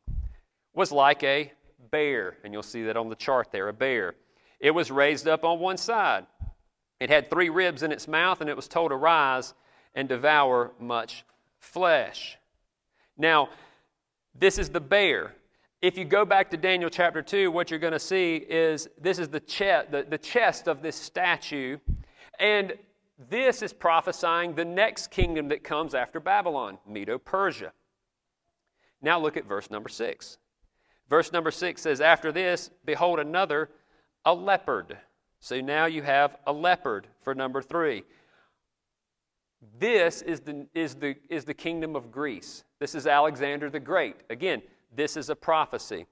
was 0.73 0.93
like 0.93 1.25
a 1.25 1.53
bear, 1.91 2.37
and 2.45 2.53
you'll 2.53 2.63
see 2.63 2.85
that 2.85 2.97
on 2.97 3.09
the 3.09 3.17
chart 3.17 3.49
there 3.53 3.69
a 3.69 3.73
bear. 3.73 4.15
It 4.61 4.71
was 4.71 4.91
raised 4.91 5.29
up 5.29 5.45
on 5.45 5.59
one 5.59 5.77
side. 5.77 6.27
It 7.01 7.11
had 7.11 7.31
three 7.31 7.49
ribs 7.49 7.83
in 7.83 7.93
its 7.93 8.09
mouth, 8.09 8.41
and 8.41 8.49
it 8.49 8.57
was 8.57 8.69
told 8.69 8.91
to 8.91 8.97
rise 8.97 9.55
and 9.95 10.09
devour 10.09 10.73
much 10.79 11.25
flesh. 11.59 12.39
Now, 13.17 13.51
this 14.35 14.59
is 14.59 14.71
the 14.71 14.81
bear. 14.81 15.35
If 15.83 15.99
you 15.99 16.05
go 16.05 16.25
back 16.25 16.51
to 16.51 16.57
Daniel 16.57 16.91
chapter 16.91 17.23
2, 17.23 17.51
what 17.51 17.71
you're 17.71 17.79
going 17.79 17.93
to 17.93 17.99
see 17.99 18.37
is 18.37 18.89
this 19.01 19.19
is 19.19 19.29
the, 19.29 19.41
chest, 19.41 19.91
the, 19.91 20.07
the 20.09 20.19
chest 20.19 20.67
of 20.67 20.83
this 20.83 20.97
statue, 20.97 21.79
and 22.39 22.73
this 23.29 23.63
is 23.63 23.73
prophesying 23.73 24.55
the 24.55 24.65
next 24.65 25.11
kingdom 25.11 25.49
that 25.49 25.63
comes 25.63 25.95
after 25.95 26.21
Babylon, 26.21 26.79
Medo 26.87 27.19
Persia. 27.19 27.73
Now 29.03 29.21
look 29.21 29.37
at 29.37 29.45
verse 29.45 29.71
number 29.71 29.89
6. 29.89 30.39
Verse 31.09 31.33
number 31.33 31.51
six 31.51 31.83
says, 31.83 32.01
After 32.01 32.33
this, 32.33 32.71
behold, 32.85 33.21
another, 33.21 33.71
a 34.25 34.35
leopard. 34.35 34.97
So 35.41 35.61
now 35.61 35.87
you 35.87 36.03
have 36.03 36.37
a 36.47 36.53
leopard 36.53 37.07
for 37.23 37.35
number 37.35 37.61
three. 37.61 38.05
This 39.79 40.23
is 40.23 40.41
the, 40.41 40.67
is, 40.75 40.95
the, 40.95 41.17
is 41.29 41.45
the 41.45 41.55
kingdom 41.55 41.97
of 41.97 42.11
Greece. 42.11 42.65
This 42.79 42.95
is 42.95 43.07
Alexander 43.07 43.71
the 43.71 43.81
Great. 43.81 44.17
Again, 44.31 44.63
this 44.95 45.17
is 45.17 45.31
a 45.31 45.37
prophecy. 45.37 46.07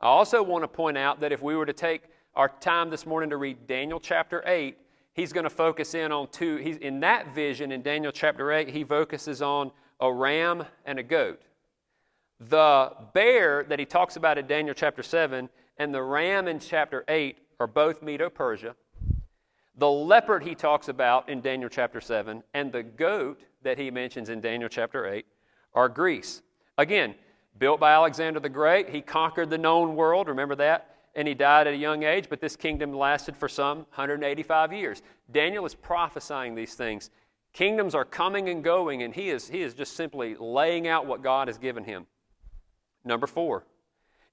I 0.00 0.06
also 0.06 0.42
want 0.42 0.64
to 0.64 0.68
point 0.68 0.96
out 0.96 1.20
that 1.20 1.32
if 1.32 1.42
we 1.42 1.56
were 1.56 1.66
to 1.66 1.72
take 1.72 2.02
our 2.34 2.48
time 2.48 2.90
this 2.90 3.06
morning 3.06 3.30
to 3.30 3.36
read 3.36 3.66
Daniel 3.66 4.00
chapter 4.00 4.42
8, 4.46 4.76
he's 5.12 5.32
going 5.32 5.44
to 5.44 5.50
focus 5.50 5.94
in 5.94 6.12
on 6.12 6.28
two. 6.28 6.56
He's, 6.56 6.76
in 6.78 7.00
that 7.00 7.34
vision 7.34 7.72
in 7.72 7.82
Daniel 7.82 8.12
chapter 8.12 8.52
8, 8.52 8.68
he 8.68 8.84
focuses 8.84 9.42
on 9.42 9.70
a 10.00 10.12
ram 10.12 10.64
and 10.86 10.98
a 10.98 11.02
goat. 11.02 11.42
The 12.48 12.92
bear 13.12 13.64
that 13.64 13.78
he 13.78 13.84
talks 13.84 14.16
about 14.16 14.38
in 14.38 14.46
Daniel 14.46 14.74
chapter 14.74 15.02
7 15.02 15.50
and 15.76 15.94
the 15.94 16.02
ram 16.02 16.48
in 16.48 16.58
chapter 16.58 17.04
8 17.06 17.38
are 17.58 17.66
both 17.66 18.02
Medo 18.02 18.30
Persia. 18.30 18.74
The 19.76 19.90
leopard 19.90 20.42
he 20.42 20.54
talks 20.54 20.88
about 20.88 21.28
in 21.28 21.42
Daniel 21.42 21.68
chapter 21.68 22.00
7 22.00 22.42
and 22.54 22.72
the 22.72 22.82
goat 22.82 23.42
that 23.62 23.78
he 23.78 23.90
mentions 23.90 24.30
in 24.30 24.40
Daniel 24.40 24.70
chapter 24.70 25.06
8 25.06 25.26
are 25.74 25.88
Greece. 25.90 26.40
Again, 26.78 27.14
built 27.58 27.78
by 27.78 27.92
Alexander 27.92 28.40
the 28.40 28.48
Great. 28.48 28.88
He 28.88 29.02
conquered 29.02 29.50
the 29.50 29.58
known 29.58 29.94
world, 29.94 30.26
remember 30.28 30.54
that? 30.56 30.96
And 31.14 31.28
he 31.28 31.34
died 31.34 31.66
at 31.66 31.74
a 31.74 31.76
young 31.76 32.04
age, 32.04 32.28
but 32.30 32.40
this 32.40 32.56
kingdom 32.56 32.94
lasted 32.94 33.36
for 33.36 33.48
some 33.48 33.78
185 33.78 34.72
years. 34.72 35.02
Daniel 35.30 35.66
is 35.66 35.74
prophesying 35.74 36.54
these 36.54 36.74
things. 36.74 37.10
Kingdoms 37.52 37.94
are 37.94 38.04
coming 38.04 38.48
and 38.48 38.64
going, 38.64 39.02
and 39.02 39.14
he 39.14 39.28
is, 39.28 39.48
he 39.48 39.60
is 39.60 39.74
just 39.74 39.94
simply 39.94 40.36
laying 40.36 40.88
out 40.88 41.04
what 41.04 41.22
God 41.22 41.48
has 41.48 41.58
given 41.58 41.84
him. 41.84 42.06
Number 43.04 43.26
four 43.26 43.64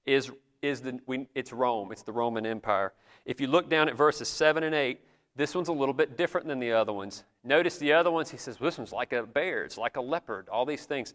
is, 0.06 0.30
is 0.62 0.80
the, 0.80 0.98
we, 1.06 1.26
it's 1.34 1.52
Rome, 1.52 1.92
it's 1.92 2.02
the 2.02 2.12
Roman 2.12 2.46
Empire. 2.46 2.92
If 3.24 3.40
you 3.40 3.46
look 3.46 3.68
down 3.68 3.88
at 3.88 3.96
verses 3.96 4.28
7 4.28 4.62
and 4.62 4.74
8, 4.74 5.00
this 5.36 5.54
one's 5.54 5.68
a 5.68 5.72
little 5.72 5.94
bit 5.94 6.16
different 6.16 6.48
than 6.48 6.58
the 6.58 6.72
other 6.72 6.92
ones. 6.92 7.24
Notice 7.44 7.78
the 7.78 7.92
other 7.92 8.10
ones, 8.10 8.30
he 8.30 8.36
says, 8.36 8.56
this 8.56 8.78
one's 8.78 8.92
like 8.92 9.12
a 9.12 9.22
bear, 9.22 9.64
it's 9.64 9.78
like 9.78 9.96
a 9.96 10.00
leopard, 10.00 10.48
all 10.48 10.66
these 10.66 10.84
things. 10.84 11.14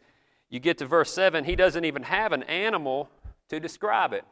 You 0.50 0.60
get 0.60 0.77
to 0.77 0.86
verse 0.86 1.12
7, 1.12 1.43
he 1.43 1.55
doesn't 1.55 1.83
even 1.83 2.03
have 2.03 2.31
an 2.31 2.43
animal 2.43 3.10
to 3.50 3.60
describe 3.60 4.13
it. 4.13 4.24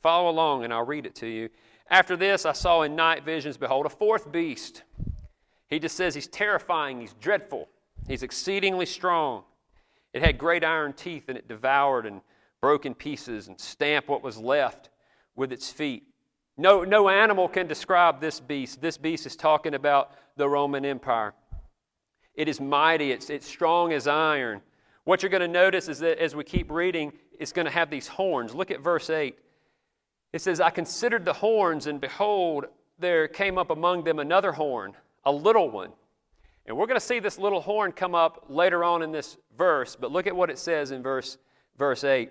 Follow 0.00 0.30
along, 0.30 0.64
and 0.64 0.72
I'll 0.72 0.86
read 0.86 1.04
it 1.04 1.14
to 1.16 1.26
you. 1.26 1.50
After 1.90 2.16
this, 2.16 2.46
I 2.46 2.52
saw 2.52 2.82
in 2.82 2.94
night 2.96 3.24
visions, 3.24 3.56
behold, 3.56 3.86
a 3.86 3.90
fourth 3.90 4.30
beast. 4.30 4.82
He 5.68 5.78
just 5.78 5.96
says 5.96 6.14
he's 6.14 6.28
terrifying, 6.28 7.00
he's 7.00 7.14
dreadful, 7.14 7.68
he's 8.06 8.22
exceedingly 8.22 8.86
strong. 8.86 9.42
It 10.12 10.22
had 10.22 10.38
great 10.38 10.64
iron 10.64 10.92
teeth, 10.92 11.24
and 11.28 11.36
it 11.36 11.48
devoured 11.48 12.06
and 12.06 12.20
broke 12.60 12.86
in 12.86 12.94
pieces 12.94 13.48
and 13.48 13.58
stamp 13.60 14.08
what 14.08 14.22
was 14.22 14.36
left 14.36 14.90
with 15.36 15.52
its 15.52 15.70
feet. 15.70 16.04
No, 16.56 16.82
no 16.82 17.08
animal 17.08 17.48
can 17.48 17.68
describe 17.68 18.20
this 18.20 18.40
beast. 18.40 18.80
This 18.80 18.98
beast 18.98 19.26
is 19.26 19.36
talking 19.36 19.74
about 19.74 20.12
the 20.36 20.48
Roman 20.48 20.84
Empire. 20.84 21.34
It 22.34 22.48
is 22.48 22.60
mighty, 22.60 23.12
it's, 23.12 23.30
it's 23.30 23.46
strong 23.46 23.92
as 23.92 24.06
iron. 24.06 24.60
What 25.04 25.22
you're 25.22 25.30
going 25.30 25.40
to 25.40 25.48
notice 25.48 25.88
is 25.88 26.00
that 26.00 26.18
as 26.18 26.34
we 26.34 26.44
keep 26.44 26.70
reading, 26.70 27.12
it's 27.38 27.52
going 27.52 27.66
to 27.66 27.72
have 27.72 27.90
these 27.90 28.08
horns. 28.08 28.54
Look 28.54 28.70
at 28.70 28.80
verse 28.80 29.08
8. 29.08 29.38
It 30.32 30.42
says, 30.42 30.60
I 30.60 30.70
considered 30.70 31.24
the 31.24 31.32
horns, 31.32 31.86
and 31.86 32.00
behold, 32.00 32.66
there 32.98 33.28
came 33.28 33.56
up 33.56 33.70
among 33.70 34.04
them 34.04 34.18
another 34.18 34.52
horn, 34.52 34.94
a 35.24 35.32
little 35.32 35.70
one. 35.70 35.90
And 36.66 36.76
we're 36.76 36.86
going 36.86 37.00
to 37.00 37.06
see 37.06 37.18
this 37.18 37.38
little 37.38 37.60
horn 37.60 37.92
come 37.92 38.14
up 38.14 38.44
later 38.48 38.84
on 38.84 39.02
in 39.02 39.10
this 39.10 39.38
verse, 39.56 39.96
but 39.96 40.12
look 40.12 40.26
at 40.26 40.36
what 40.36 40.50
it 40.50 40.58
says 40.58 40.90
in 40.90 41.02
verse, 41.02 41.38
verse 41.78 42.04
8. 42.04 42.30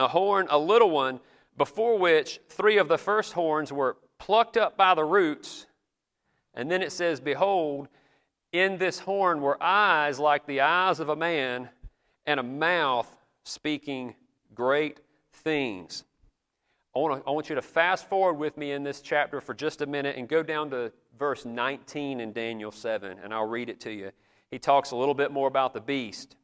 A 0.00 0.08
horn, 0.08 0.46
a 0.48 0.58
little 0.58 0.90
one, 0.90 1.20
before 1.58 1.98
which 1.98 2.40
three 2.48 2.78
of 2.78 2.88
the 2.88 2.96
first 2.96 3.34
horns 3.34 3.70
were 3.70 3.98
plucked 4.18 4.56
up 4.56 4.76
by 4.76 4.94
the 4.94 5.04
roots. 5.04 5.66
And 6.54 6.70
then 6.70 6.82
it 6.82 6.90
says, 6.90 7.20
Behold, 7.20 7.88
in 8.52 8.78
this 8.78 8.98
horn 8.98 9.42
were 9.42 9.62
eyes 9.62 10.18
like 10.18 10.46
the 10.46 10.62
eyes 10.62 11.00
of 11.00 11.10
a 11.10 11.16
man, 11.16 11.68
and 12.24 12.40
a 12.40 12.42
mouth 12.42 13.14
speaking 13.44 14.14
great 14.54 15.00
things. 15.32 16.04
I 16.96 16.98
want, 16.98 17.22
to, 17.22 17.28
I 17.28 17.32
want 17.32 17.48
you 17.50 17.54
to 17.54 17.62
fast 17.62 18.08
forward 18.08 18.34
with 18.34 18.56
me 18.56 18.72
in 18.72 18.82
this 18.82 19.02
chapter 19.02 19.40
for 19.40 19.52
just 19.52 19.82
a 19.82 19.86
minute 19.86 20.16
and 20.16 20.28
go 20.28 20.42
down 20.42 20.70
to 20.70 20.92
verse 21.18 21.44
19 21.44 22.20
in 22.20 22.32
Daniel 22.32 22.72
7, 22.72 23.18
and 23.22 23.34
I'll 23.34 23.46
read 23.46 23.68
it 23.68 23.80
to 23.80 23.92
you. 23.92 24.12
He 24.50 24.58
talks 24.58 24.92
a 24.92 24.96
little 24.96 25.14
bit 25.14 25.30
more 25.30 25.46
about 25.46 25.74
the 25.74 25.80
beast. 25.80 26.36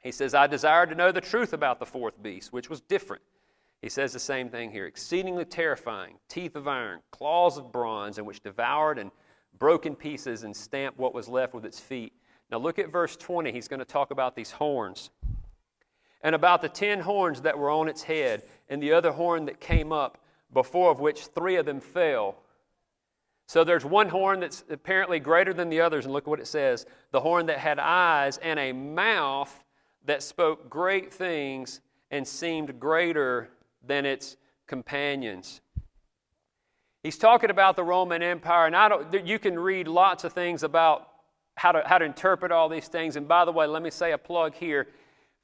He 0.00 0.12
says, 0.12 0.34
I 0.34 0.46
desired 0.46 0.88
to 0.90 0.94
know 0.94 1.12
the 1.12 1.20
truth 1.20 1.52
about 1.52 1.78
the 1.78 1.86
fourth 1.86 2.22
beast, 2.22 2.52
which 2.52 2.70
was 2.70 2.80
different. 2.80 3.22
He 3.82 3.88
says 3.88 4.12
the 4.12 4.18
same 4.18 4.48
thing 4.48 4.70
here 4.70 4.86
exceedingly 4.86 5.44
terrifying, 5.44 6.18
teeth 6.28 6.56
of 6.56 6.68
iron, 6.68 7.00
claws 7.10 7.58
of 7.58 7.72
bronze, 7.72 8.18
and 8.18 8.26
which 8.26 8.42
devoured 8.42 8.98
and 8.98 9.10
broke 9.58 9.86
in 9.86 9.94
pieces 9.94 10.42
and 10.42 10.56
stamped 10.56 10.98
what 10.98 11.14
was 11.14 11.28
left 11.28 11.54
with 11.54 11.64
its 11.64 11.80
feet. 11.80 12.12
Now 12.50 12.58
look 12.58 12.78
at 12.78 12.90
verse 12.90 13.16
20. 13.16 13.52
He's 13.52 13.68
going 13.68 13.80
to 13.80 13.86
talk 13.86 14.10
about 14.10 14.34
these 14.34 14.50
horns 14.50 15.10
and 16.22 16.34
about 16.34 16.60
the 16.62 16.68
ten 16.68 17.00
horns 17.00 17.42
that 17.42 17.58
were 17.58 17.70
on 17.70 17.88
its 17.88 18.02
head, 18.02 18.42
and 18.68 18.82
the 18.82 18.92
other 18.92 19.12
horn 19.12 19.46
that 19.46 19.58
came 19.60 19.92
up, 19.92 20.18
before 20.52 20.90
of 20.90 21.00
which 21.00 21.26
three 21.26 21.56
of 21.56 21.64
them 21.64 21.80
fell. 21.80 22.36
So 23.46 23.64
there's 23.64 23.84
one 23.84 24.08
horn 24.08 24.40
that's 24.40 24.64
apparently 24.68 25.18
greater 25.18 25.54
than 25.54 25.70
the 25.70 25.80
others, 25.80 26.04
and 26.04 26.12
look 26.12 26.26
what 26.26 26.40
it 26.40 26.46
says 26.46 26.86
the 27.10 27.20
horn 27.20 27.46
that 27.46 27.58
had 27.58 27.78
eyes 27.78 28.36
and 28.38 28.58
a 28.58 28.72
mouth 28.72 29.64
that 30.04 30.22
spoke 30.22 30.70
great 30.70 31.12
things 31.12 31.80
and 32.10 32.26
seemed 32.26 32.80
greater 32.80 33.48
than 33.86 34.04
its 34.04 34.36
companions. 34.66 35.60
He's 37.02 37.18
talking 37.18 37.50
about 37.50 37.76
the 37.76 37.84
Roman 37.84 38.22
Empire, 38.22 38.66
and 38.66 38.76
I 38.76 38.88
don't, 38.88 39.26
you 39.26 39.38
can 39.38 39.58
read 39.58 39.88
lots 39.88 40.24
of 40.24 40.32
things 40.32 40.62
about 40.62 41.08
how 41.56 41.72
to, 41.72 41.82
how 41.86 41.98
to 41.98 42.04
interpret 42.04 42.52
all 42.52 42.68
these 42.68 42.88
things. 42.88 43.16
And 43.16 43.26
by 43.26 43.44
the 43.44 43.52
way, 43.52 43.66
let 43.66 43.82
me 43.82 43.90
say 43.90 44.12
a 44.12 44.18
plug 44.18 44.54
here. 44.54 44.88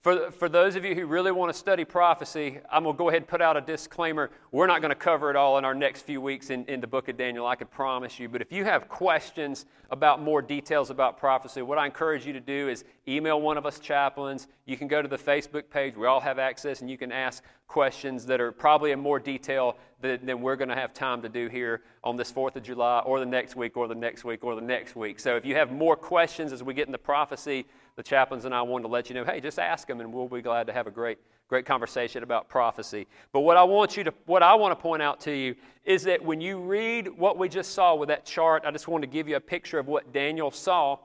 For, 0.02 0.30
for 0.30 0.48
those 0.48 0.76
of 0.76 0.84
you 0.84 0.94
who 0.94 1.04
really 1.06 1.32
want 1.32 1.52
to 1.52 1.58
study 1.58 1.84
prophecy, 1.84 2.60
I'm 2.70 2.84
going 2.84 2.94
to 2.94 2.98
go 2.98 3.08
ahead 3.08 3.22
and 3.22 3.26
put 3.26 3.42
out 3.42 3.56
a 3.56 3.60
disclaimer. 3.60 4.30
We're 4.52 4.68
not 4.68 4.80
going 4.80 4.90
to 4.90 4.94
cover 4.94 5.30
it 5.30 5.36
all 5.36 5.58
in 5.58 5.64
our 5.64 5.74
next 5.74 6.02
few 6.02 6.20
weeks 6.20 6.50
in, 6.50 6.64
in 6.66 6.80
the 6.80 6.86
book 6.86 7.08
of 7.08 7.16
Daniel, 7.16 7.44
I 7.44 7.56
can 7.56 7.66
promise 7.66 8.20
you. 8.20 8.28
But 8.28 8.40
if 8.40 8.52
you 8.52 8.64
have 8.64 8.88
questions 8.88 9.66
about 9.90 10.22
more 10.22 10.42
details 10.42 10.90
about 10.90 11.18
prophecy, 11.18 11.60
what 11.62 11.76
I 11.76 11.86
encourage 11.86 12.24
you 12.24 12.32
to 12.34 12.40
do 12.40 12.68
is 12.68 12.84
email 13.08 13.40
one 13.40 13.56
of 13.56 13.66
us 13.66 13.80
chaplains. 13.80 14.46
You 14.64 14.76
can 14.76 14.86
go 14.86 15.02
to 15.02 15.08
the 15.08 15.18
Facebook 15.18 15.70
page. 15.70 15.96
We 15.96 16.06
all 16.06 16.20
have 16.20 16.38
access, 16.38 16.82
and 16.82 16.88
you 16.88 16.98
can 16.98 17.10
ask 17.10 17.42
questions 17.66 18.26
that 18.26 18.40
are 18.40 18.52
probably 18.52 18.92
in 18.92 19.00
more 19.00 19.18
detail 19.18 19.76
than, 20.00 20.24
than 20.24 20.40
we're 20.40 20.56
going 20.56 20.68
to 20.68 20.76
have 20.76 20.94
time 20.94 21.20
to 21.22 21.28
do 21.28 21.48
here 21.48 21.82
on 22.04 22.16
this 22.16 22.30
4th 22.30 22.54
of 22.54 22.62
July 22.62 23.00
or 23.00 23.18
the 23.18 23.26
next 23.26 23.56
week 23.56 23.76
or 23.76 23.88
the 23.88 23.94
next 23.94 24.24
week 24.24 24.44
or 24.44 24.54
the 24.54 24.60
next 24.60 24.94
week. 24.94 25.18
So 25.18 25.36
if 25.36 25.44
you 25.44 25.56
have 25.56 25.72
more 25.72 25.96
questions 25.96 26.52
as 26.52 26.62
we 26.62 26.74
get 26.74 26.86
into 26.86 26.98
prophecy, 26.98 27.66
the 27.96 28.02
chaplains 28.02 28.44
and 28.44 28.54
I 28.54 28.60
wanted 28.62 28.82
to 28.82 28.88
let 28.88 29.08
you 29.08 29.14
know, 29.14 29.24
hey, 29.24 29.40
just 29.40 29.58
ask 29.58 29.88
them 29.88 30.00
and 30.00 30.12
we'll 30.12 30.28
be 30.28 30.42
glad 30.42 30.66
to 30.66 30.72
have 30.72 30.86
a 30.86 30.90
great, 30.90 31.18
great 31.48 31.64
conversation 31.64 32.22
about 32.22 32.48
prophecy. 32.48 33.06
But 33.32 33.40
what 33.40 33.56
I 33.56 33.64
want 33.64 33.96
you 33.96 34.04
to, 34.04 34.14
what 34.26 34.42
I 34.42 34.54
want 34.54 34.78
to 34.78 34.80
point 34.80 35.02
out 35.02 35.18
to 35.20 35.32
you 35.32 35.56
is 35.84 36.02
that 36.04 36.22
when 36.22 36.40
you 36.40 36.58
read 36.58 37.08
what 37.08 37.38
we 37.38 37.48
just 37.48 37.72
saw 37.72 37.94
with 37.94 38.10
that 38.10 38.26
chart, 38.26 38.64
I 38.66 38.70
just 38.70 38.86
want 38.86 39.02
to 39.02 39.08
give 39.08 39.28
you 39.28 39.36
a 39.36 39.40
picture 39.40 39.78
of 39.78 39.88
what 39.88 40.12
Daniel 40.12 40.50
saw 40.50 40.98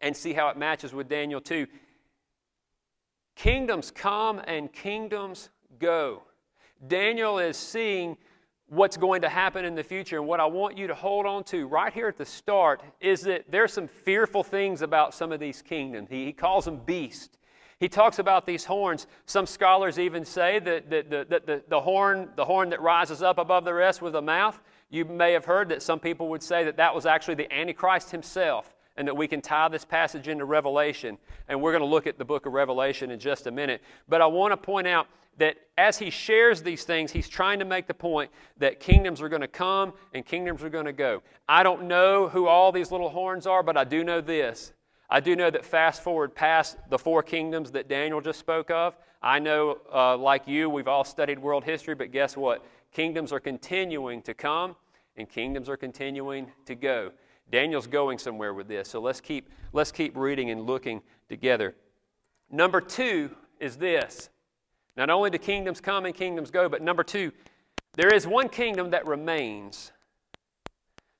and 0.00 0.16
see 0.16 0.32
how 0.32 0.48
it 0.48 0.56
matches 0.56 0.94
with 0.94 1.08
Daniel 1.08 1.42
2. 1.42 1.66
Kingdoms 3.36 3.90
come 3.90 4.40
and 4.46 4.72
kingdoms 4.72 5.50
go. 5.78 6.22
Daniel 6.86 7.38
is 7.38 7.56
seeing 7.56 8.16
what's 8.68 8.96
going 8.96 9.22
to 9.22 9.28
happen 9.28 9.64
in 9.64 9.74
the 9.74 9.82
future. 9.82 10.18
And 10.18 10.26
what 10.26 10.40
I 10.40 10.46
want 10.46 10.76
you 10.78 10.86
to 10.86 10.94
hold 10.94 11.26
on 11.26 11.44
to 11.44 11.66
right 11.66 11.92
here 11.92 12.08
at 12.08 12.16
the 12.16 12.24
start 12.24 12.82
is 13.00 13.20
that 13.22 13.44
there's 13.50 13.72
some 13.72 13.88
fearful 13.88 14.42
things 14.42 14.82
about 14.82 15.14
some 15.14 15.32
of 15.32 15.40
these 15.40 15.62
kingdoms. 15.62 16.08
He, 16.10 16.26
he 16.26 16.32
calls 16.32 16.64
them 16.64 16.80
beasts. 16.84 17.38
He 17.80 17.88
talks 17.88 18.18
about 18.18 18.46
these 18.46 18.64
horns. 18.64 19.06
Some 19.26 19.46
scholars 19.46 19.98
even 19.98 20.24
say 20.24 20.58
that, 20.60 20.88
the, 20.88 21.62
the, 21.68 21.80
horn, 21.80 22.30
the 22.36 22.44
horn 22.44 22.70
that 22.70 22.80
rises 22.80 23.22
up 23.22 23.38
above 23.38 23.64
the 23.64 23.74
rest 23.74 24.00
with 24.00 24.14
a 24.14 24.22
mouth, 24.22 24.60
you 24.90 25.04
may 25.04 25.32
have 25.32 25.44
heard 25.44 25.68
that 25.68 25.82
some 25.82 25.98
people 25.98 26.28
would 26.28 26.42
say 26.42 26.64
that 26.64 26.76
that 26.76 26.94
was 26.94 27.04
actually 27.04 27.34
the 27.34 27.52
Antichrist 27.52 28.10
himself 28.10 28.73
and 28.96 29.08
that 29.08 29.16
we 29.16 29.26
can 29.26 29.40
tie 29.40 29.68
this 29.68 29.84
passage 29.84 30.28
into 30.28 30.44
Revelation. 30.44 31.18
And 31.48 31.60
we're 31.60 31.72
going 31.72 31.82
to 31.82 31.88
look 31.88 32.06
at 32.06 32.18
the 32.18 32.24
book 32.24 32.46
of 32.46 32.52
Revelation 32.52 33.10
in 33.10 33.18
just 33.18 33.46
a 33.46 33.50
minute. 33.50 33.82
But 34.08 34.22
I 34.22 34.26
want 34.26 34.52
to 34.52 34.56
point 34.56 34.86
out 34.86 35.08
that 35.38 35.56
as 35.76 35.98
he 35.98 36.10
shares 36.10 36.62
these 36.62 36.84
things, 36.84 37.10
he's 37.10 37.28
trying 37.28 37.58
to 37.58 37.64
make 37.64 37.88
the 37.88 37.94
point 37.94 38.30
that 38.58 38.78
kingdoms 38.78 39.20
are 39.20 39.28
going 39.28 39.42
to 39.42 39.48
come 39.48 39.92
and 40.12 40.24
kingdoms 40.24 40.62
are 40.62 40.70
going 40.70 40.84
to 40.84 40.92
go. 40.92 41.22
I 41.48 41.62
don't 41.62 41.88
know 41.88 42.28
who 42.28 42.46
all 42.46 42.70
these 42.70 42.92
little 42.92 43.08
horns 43.08 43.46
are, 43.46 43.62
but 43.62 43.76
I 43.76 43.84
do 43.84 44.04
know 44.04 44.20
this. 44.20 44.72
I 45.10 45.20
do 45.20 45.36
know 45.36 45.50
that 45.50 45.64
fast 45.64 46.02
forward 46.02 46.34
past 46.34 46.78
the 46.88 46.98
four 46.98 47.22
kingdoms 47.22 47.72
that 47.72 47.88
Daniel 47.88 48.20
just 48.20 48.38
spoke 48.38 48.70
of, 48.70 48.96
I 49.24 49.38
know, 49.38 49.78
uh, 49.92 50.18
like 50.18 50.46
you, 50.46 50.68
we've 50.68 50.86
all 50.86 51.02
studied 51.02 51.38
world 51.38 51.64
history, 51.64 51.94
but 51.94 52.12
guess 52.12 52.36
what? 52.36 52.62
Kingdoms 52.92 53.32
are 53.32 53.40
continuing 53.40 54.20
to 54.22 54.34
come 54.34 54.76
and 55.16 55.28
kingdoms 55.28 55.68
are 55.68 55.78
continuing 55.78 56.52
to 56.66 56.74
go. 56.74 57.10
Daniel's 57.54 57.86
going 57.86 58.18
somewhere 58.18 58.52
with 58.52 58.66
this, 58.66 58.88
so 58.88 59.00
let's 59.00 59.20
keep, 59.20 59.48
let's 59.72 59.92
keep 59.92 60.16
reading 60.16 60.50
and 60.50 60.66
looking 60.66 61.00
together. 61.28 61.76
Number 62.50 62.80
two 62.80 63.30
is 63.60 63.76
this 63.76 64.28
not 64.96 65.08
only 65.08 65.30
do 65.30 65.38
kingdoms 65.38 65.80
come 65.80 66.04
and 66.04 66.12
kingdoms 66.12 66.50
go, 66.50 66.68
but 66.68 66.82
number 66.82 67.04
two, 67.04 67.30
there 67.92 68.12
is 68.12 68.26
one 68.26 68.48
kingdom 68.48 68.90
that 68.90 69.06
remains 69.06 69.92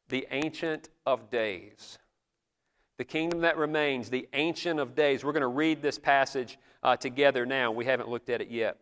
the 0.08 0.26
Ancient 0.32 0.88
of 1.06 1.30
Days. 1.30 2.00
The 2.96 3.04
kingdom 3.04 3.42
that 3.42 3.56
remains, 3.56 4.10
the 4.10 4.26
Ancient 4.32 4.80
of 4.80 4.96
Days. 4.96 5.24
We're 5.24 5.30
going 5.30 5.42
to 5.42 5.46
read 5.46 5.82
this 5.82 6.00
passage 6.00 6.58
uh, 6.82 6.96
together 6.96 7.46
now. 7.46 7.70
We 7.70 7.84
haven't 7.84 8.08
looked 8.08 8.28
at 8.28 8.40
it 8.40 8.50
yet. 8.50 8.78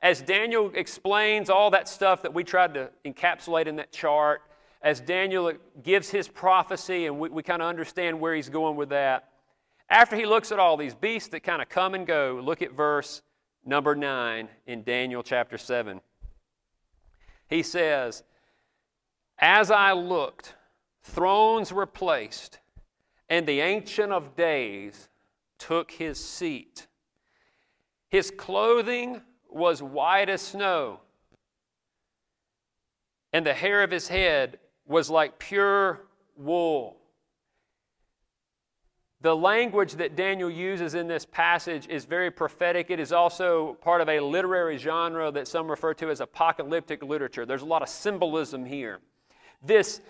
As 0.00 0.22
Daniel 0.22 0.70
explains 0.72 1.50
all 1.50 1.72
that 1.72 1.88
stuff 1.88 2.22
that 2.22 2.32
we 2.32 2.44
tried 2.44 2.74
to 2.74 2.90
encapsulate 3.04 3.66
in 3.66 3.74
that 3.74 3.90
chart, 3.90 4.42
as 4.82 5.00
Daniel 5.00 5.52
gives 5.82 6.10
his 6.10 6.28
prophecy, 6.28 7.06
and 7.06 7.18
we, 7.18 7.28
we 7.28 7.42
kind 7.42 7.62
of 7.62 7.68
understand 7.68 8.20
where 8.20 8.34
he's 8.34 8.48
going 8.48 8.76
with 8.76 8.90
that. 8.90 9.30
After 9.90 10.16
he 10.16 10.26
looks 10.26 10.52
at 10.52 10.58
all 10.58 10.76
these 10.76 10.94
beasts 10.94 11.30
that 11.30 11.40
kind 11.40 11.62
of 11.62 11.68
come 11.68 11.94
and 11.94 12.06
go, 12.06 12.40
look 12.42 12.62
at 12.62 12.72
verse 12.72 13.22
number 13.64 13.94
9 13.94 14.48
in 14.66 14.82
Daniel 14.82 15.22
chapter 15.22 15.58
7. 15.58 16.00
He 17.48 17.62
says, 17.62 18.22
As 19.38 19.70
I 19.70 19.92
looked, 19.92 20.54
thrones 21.02 21.72
were 21.72 21.86
placed, 21.86 22.58
and 23.28 23.46
the 23.46 23.60
Ancient 23.60 24.12
of 24.12 24.36
Days 24.36 25.08
took 25.58 25.90
his 25.90 26.22
seat. 26.22 26.86
His 28.10 28.30
clothing 28.30 29.22
was 29.50 29.82
white 29.82 30.28
as 30.28 30.42
snow, 30.42 31.00
and 33.32 33.44
the 33.44 33.54
hair 33.54 33.82
of 33.82 33.90
his 33.90 34.08
head 34.08 34.58
was 34.88 35.10
like 35.10 35.38
pure 35.38 36.00
wool. 36.36 36.96
The 39.20 39.34
language 39.34 39.94
that 39.94 40.14
Daniel 40.14 40.48
uses 40.48 40.94
in 40.94 41.08
this 41.08 41.26
passage 41.26 41.88
is 41.88 42.04
very 42.04 42.30
prophetic. 42.30 42.88
It 42.90 43.00
is 43.00 43.12
also 43.12 43.76
part 43.80 44.00
of 44.00 44.08
a 44.08 44.20
literary 44.20 44.78
genre 44.78 45.32
that 45.32 45.48
some 45.48 45.68
refer 45.68 45.92
to 45.94 46.10
as 46.10 46.20
apocalyptic 46.20 47.02
literature. 47.02 47.44
There's 47.44 47.62
a 47.62 47.66
lot 47.66 47.82
of 47.82 47.88
symbolism 47.88 48.64
here. 48.64 49.00
This 49.60 50.00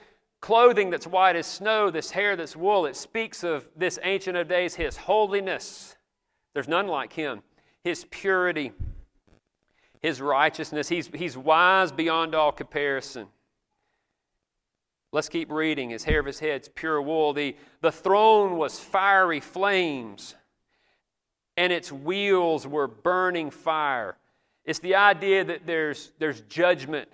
clothing 0.41 0.91
that's 0.91 1.07
white 1.07 1.37
as 1.37 1.47
snow, 1.47 1.91
this 1.91 2.11
hair 2.11 2.37
that's 2.37 2.55
wool, 2.55 2.85
it 2.85 2.97
speaks 2.97 3.43
of 3.43 3.67
this 3.75 3.99
Ancient 4.03 4.37
of 4.37 4.47
Days, 4.47 4.75
his 4.75 4.99
holiness. 4.99 5.97
There's 6.53 6.69
none 6.69 6.87
like 6.87 7.15
him. 7.15 7.43
His 7.83 8.05
purity, 8.11 8.73
his 10.03 10.21
righteousness. 10.21 10.89
He's, 10.89 11.09
he's 11.15 11.37
wise 11.37 11.93
beyond 11.93 12.35
all 12.35 12.53
comparison. 12.53 13.29
Let's 15.11 15.29
keep 15.29 15.51
reading. 15.51 15.91
His 15.91 16.05
hair 16.05 16.21
of 16.21 16.27
his 16.27 16.39
head's 16.39 16.69
pure 16.69 17.01
wool. 17.01 17.33
The, 17.33 17.57
the 17.81 17.93
throne 17.93 18.57
was 18.57 18.79
fiery 18.79 19.41
flames, 19.41 20.35
and 21.57 21.73
its 21.73 21.91
wheels 21.91 22.67
were 22.67 22.87
burning 22.87 23.51
fire. 23.51 24.17
It's 24.65 24.81
the 24.81 24.97
idea 24.97 25.45
that 25.45 25.67
there's, 25.67 26.13
there's 26.19 26.43
judgment. 26.43 27.09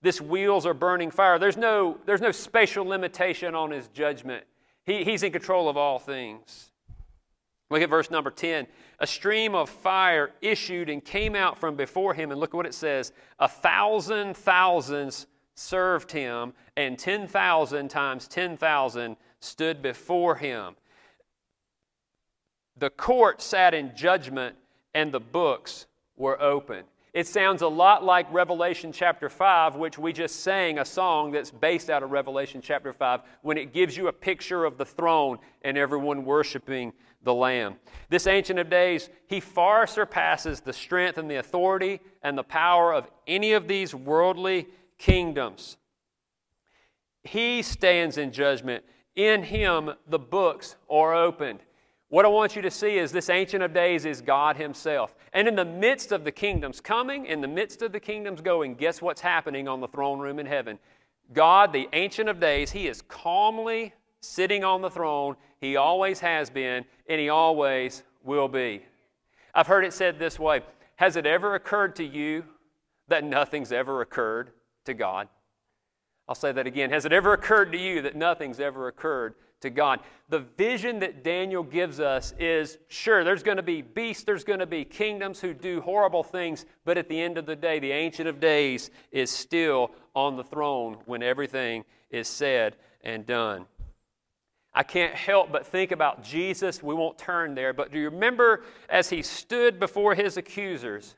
This 0.00 0.20
wheels 0.20 0.64
are 0.64 0.74
burning 0.74 1.10
fire. 1.10 1.38
There's 1.38 1.56
no, 1.56 1.98
there's 2.06 2.20
no 2.20 2.30
spatial 2.30 2.84
limitation 2.84 3.54
on 3.54 3.72
his 3.72 3.88
judgment. 3.88 4.44
He, 4.84 5.02
he's 5.02 5.22
in 5.22 5.32
control 5.32 5.68
of 5.68 5.76
all 5.76 5.98
things. 5.98 6.70
Look 7.70 7.82
at 7.82 7.90
verse 7.90 8.10
number 8.10 8.30
10. 8.30 8.68
A 9.00 9.06
stream 9.06 9.56
of 9.56 9.68
fire 9.68 10.30
issued 10.40 10.88
and 10.88 11.04
came 11.04 11.34
out 11.34 11.58
from 11.58 11.74
before 11.74 12.14
him, 12.14 12.30
and 12.30 12.38
look 12.38 12.50
at 12.50 12.56
what 12.56 12.66
it 12.66 12.74
says 12.74 13.12
a 13.40 13.48
thousand 13.48 14.36
thousands 14.36 15.26
served 15.54 16.12
him, 16.12 16.52
and 16.76 16.98
10,000 16.98 17.88
times 17.88 18.28
10,000 18.28 19.16
stood 19.40 19.82
before 19.82 20.36
him. 20.36 20.74
The 22.76 22.90
court 22.90 23.40
sat 23.40 23.74
in 23.74 23.94
judgment, 23.96 24.56
and 24.94 25.12
the 25.12 25.20
books 25.20 25.86
were 26.16 26.40
open. 26.40 26.84
It 27.12 27.28
sounds 27.28 27.62
a 27.62 27.68
lot 27.68 28.02
like 28.02 28.32
Revelation 28.32 28.90
chapter 28.90 29.28
5, 29.28 29.76
which 29.76 29.98
we 29.98 30.12
just 30.12 30.40
sang 30.40 30.80
a 30.80 30.84
song 30.84 31.30
that's 31.30 31.52
based 31.52 31.88
out 31.88 32.02
of 32.02 32.10
Revelation 32.10 32.60
chapter 32.60 32.92
5, 32.92 33.20
when 33.42 33.56
it 33.56 33.72
gives 33.72 33.96
you 33.96 34.08
a 34.08 34.12
picture 34.12 34.64
of 34.64 34.76
the 34.78 34.84
throne 34.84 35.38
and 35.62 35.78
everyone 35.78 36.24
worshiping 36.24 36.92
the 37.22 37.32
Lamb. 37.32 37.76
This 38.08 38.26
Ancient 38.26 38.58
of 38.58 38.68
Days, 38.68 39.10
he 39.28 39.38
far 39.38 39.86
surpasses 39.86 40.60
the 40.60 40.72
strength 40.72 41.16
and 41.16 41.30
the 41.30 41.36
authority 41.36 42.00
and 42.22 42.36
the 42.36 42.42
power 42.42 42.92
of 42.92 43.08
any 43.28 43.52
of 43.52 43.68
these 43.68 43.94
worldly 43.94 44.66
kingdoms. 44.98 45.76
He 47.24 47.62
stands 47.62 48.18
in 48.18 48.32
judgment. 48.32 48.84
In 49.16 49.42
him, 49.42 49.90
the 50.08 50.18
books 50.18 50.76
are 50.90 51.14
opened. 51.14 51.60
What 52.08 52.24
I 52.24 52.28
want 52.28 52.54
you 52.54 52.62
to 52.62 52.70
see 52.70 52.98
is 52.98 53.10
this 53.10 53.30
Ancient 53.30 53.62
of 53.62 53.72
Days 53.72 54.04
is 54.04 54.20
God 54.20 54.56
Himself. 54.56 55.16
And 55.32 55.48
in 55.48 55.56
the 55.56 55.64
midst 55.64 56.12
of 56.12 56.22
the 56.22 56.30
kingdoms 56.30 56.80
coming, 56.80 57.26
in 57.26 57.40
the 57.40 57.48
midst 57.48 57.82
of 57.82 57.90
the 57.90 57.98
kingdoms 57.98 58.40
going, 58.40 58.74
guess 58.76 59.02
what's 59.02 59.20
happening 59.20 59.66
on 59.66 59.80
the 59.80 59.88
throne 59.88 60.20
room 60.20 60.38
in 60.38 60.46
heaven? 60.46 60.78
God, 61.32 61.72
the 61.72 61.88
Ancient 61.92 62.28
of 62.28 62.38
Days, 62.38 62.70
He 62.70 62.86
is 62.86 63.02
calmly 63.02 63.94
sitting 64.20 64.62
on 64.62 64.80
the 64.80 64.90
throne. 64.90 65.36
He 65.60 65.76
always 65.76 66.20
has 66.20 66.50
been, 66.50 66.84
and 67.08 67.20
He 67.20 67.30
always 67.30 68.04
will 68.22 68.48
be. 68.48 68.84
I've 69.54 69.66
heard 69.66 69.84
it 69.84 69.92
said 69.92 70.18
this 70.18 70.38
way 70.38 70.62
Has 70.96 71.16
it 71.16 71.26
ever 71.26 71.54
occurred 71.54 71.96
to 71.96 72.04
you 72.04 72.44
that 73.08 73.24
nothing's 73.24 73.72
ever 73.72 74.00
occurred 74.00 74.50
to 74.84 74.94
God. 74.94 75.28
I'll 76.28 76.34
say 76.34 76.52
that 76.52 76.66
again. 76.66 76.90
Has 76.90 77.04
it 77.04 77.12
ever 77.12 77.34
occurred 77.34 77.72
to 77.72 77.78
you 77.78 78.02
that 78.02 78.16
nothing's 78.16 78.58
ever 78.58 78.88
occurred 78.88 79.34
to 79.60 79.68
God? 79.68 80.00
The 80.30 80.40
vision 80.40 81.00
that 81.00 81.22
Daniel 81.22 81.62
gives 81.62 82.00
us 82.00 82.32
is 82.38 82.78
sure, 82.88 83.24
there's 83.24 83.42
going 83.42 83.58
to 83.58 83.62
be 83.62 83.82
beasts, 83.82 84.24
there's 84.24 84.44
going 84.44 84.60
to 84.60 84.66
be 84.66 84.84
kingdoms 84.84 85.40
who 85.40 85.52
do 85.52 85.82
horrible 85.82 86.22
things, 86.22 86.64
but 86.86 86.96
at 86.96 87.08
the 87.08 87.20
end 87.20 87.36
of 87.36 87.44
the 87.44 87.56
day, 87.56 87.78
the 87.78 87.92
Ancient 87.92 88.26
of 88.26 88.40
Days 88.40 88.90
is 89.12 89.30
still 89.30 89.90
on 90.14 90.36
the 90.36 90.44
throne 90.44 90.96
when 91.04 91.22
everything 91.22 91.84
is 92.10 92.26
said 92.26 92.76
and 93.02 93.26
done. 93.26 93.66
I 94.72 94.82
can't 94.82 95.14
help 95.14 95.52
but 95.52 95.66
think 95.66 95.92
about 95.92 96.24
Jesus. 96.24 96.82
We 96.82 96.94
won't 96.94 97.18
turn 97.18 97.54
there, 97.54 97.72
but 97.72 97.92
do 97.92 97.98
you 97.98 98.10
remember 98.10 98.64
as 98.88 99.10
he 99.10 99.22
stood 99.22 99.78
before 99.78 100.14
his 100.14 100.36
accusers? 100.36 101.14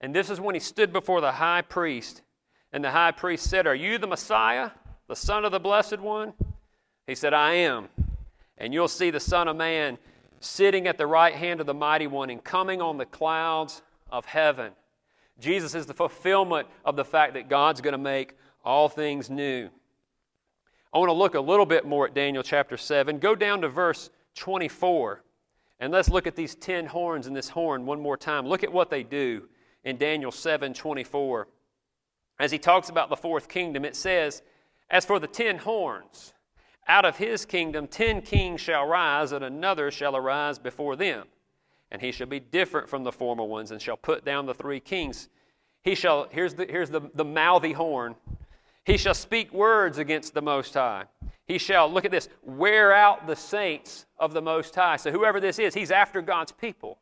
And 0.00 0.14
this 0.14 0.30
is 0.30 0.40
when 0.40 0.54
he 0.54 0.60
stood 0.60 0.92
before 0.92 1.20
the 1.20 1.32
high 1.32 1.62
priest. 1.62 2.22
And 2.72 2.84
the 2.84 2.90
high 2.90 3.10
priest 3.10 3.48
said, 3.48 3.66
Are 3.66 3.74
you 3.74 3.98
the 3.98 4.06
Messiah, 4.06 4.70
the 5.08 5.16
Son 5.16 5.44
of 5.44 5.52
the 5.52 5.58
Blessed 5.58 5.98
One? 5.98 6.32
He 7.06 7.14
said, 7.14 7.34
I 7.34 7.54
am. 7.54 7.88
And 8.58 8.72
you'll 8.72 8.88
see 8.88 9.10
the 9.10 9.20
Son 9.20 9.48
of 9.48 9.56
Man 9.56 9.98
sitting 10.40 10.86
at 10.86 10.98
the 10.98 11.06
right 11.06 11.34
hand 11.34 11.60
of 11.60 11.66
the 11.66 11.74
Mighty 11.74 12.06
One 12.06 12.30
and 12.30 12.42
coming 12.42 12.80
on 12.80 12.98
the 12.98 13.06
clouds 13.06 13.82
of 14.10 14.24
heaven. 14.24 14.72
Jesus 15.40 15.74
is 15.74 15.86
the 15.86 15.94
fulfillment 15.94 16.68
of 16.84 16.96
the 16.96 17.04
fact 17.04 17.34
that 17.34 17.48
God's 17.48 17.80
going 17.80 17.92
to 17.92 17.98
make 17.98 18.36
all 18.64 18.88
things 18.88 19.30
new. 19.30 19.68
I 20.92 20.98
want 20.98 21.08
to 21.08 21.14
look 21.14 21.34
a 21.34 21.40
little 21.40 21.66
bit 21.66 21.86
more 21.86 22.06
at 22.06 22.14
Daniel 22.14 22.42
chapter 22.42 22.76
7. 22.76 23.18
Go 23.18 23.34
down 23.34 23.60
to 23.62 23.68
verse 23.68 24.10
24. 24.34 25.22
And 25.78 25.92
let's 25.92 26.10
look 26.10 26.26
at 26.26 26.36
these 26.36 26.54
10 26.56 26.86
horns 26.86 27.26
and 27.26 27.34
this 27.34 27.48
horn 27.48 27.86
one 27.86 28.00
more 28.00 28.16
time. 28.16 28.46
Look 28.46 28.62
at 28.62 28.72
what 28.72 28.90
they 28.90 29.02
do 29.02 29.48
in 29.84 29.96
Daniel 29.96 30.30
7 30.30 30.74
24 30.74 31.48
as 32.40 32.50
he 32.50 32.58
talks 32.58 32.88
about 32.88 33.10
the 33.10 33.16
fourth 33.16 33.48
kingdom, 33.48 33.84
it 33.84 33.94
says, 33.94 34.42
As 34.88 35.04
for 35.04 35.18
the 35.18 35.26
ten 35.26 35.58
horns, 35.58 36.32
out 36.88 37.04
of 37.04 37.18
his 37.18 37.44
kingdom 37.44 37.86
ten 37.86 38.22
kings 38.22 38.60
shall 38.60 38.86
rise, 38.86 39.32
and 39.32 39.44
another 39.44 39.90
shall 39.90 40.16
arise 40.16 40.58
before 40.58 40.96
them. 40.96 41.26
And 41.90 42.00
he 42.00 42.12
shall 42.12 42.26
be 42.26 42.40
different 42.40 42.88
from 42.88 43.04
the 43.04 43.12
former 43.12 43.44
ones, 43.44 43.70
and 43.70 43.80
shall 43.80 43.98
put 43.98 44.24
down 44.24 44.46
the 44.46 44.54
three 44.54 44.80
kings. 44.80 45.28
He 45.82 45.94
shall, 45.94 46.28
here's 46.30 46.54
the, 46.54 46.66
here's 46.66 46.88
the, 46.88 47.02
the 47.14 47.24
mouthy 47.24 47.72
horn. 47.72 48.16
He 48.84 48.96
shall 48.96 49.14
speak 49.14 49.52
words 49.52 49.98
against 49.98 50.32
the 50.32 50.42
Most 50.42 50.72
High. 50.74 51.04
He 51.46 51.58
shall, 51.58 51.92
look 51.92 52.04
at 52.04 52.10
this, 52.10 52.28
wear 52.42 52.92
out 52.92 53.26
the 53.26 53.36
saints 53.36 54.06
of 54.18 54.32
the 54.32 54.40
Most 54.40 54.74
High. 54.74 54.96
So 54.96 55.10
whoever 55.10 55.40
this 55.40 55.58
is, 55.58 55.74
he's 55.74 55.90
after 55.90 56.22
God's 56.22 56.52
people 56.52 56.98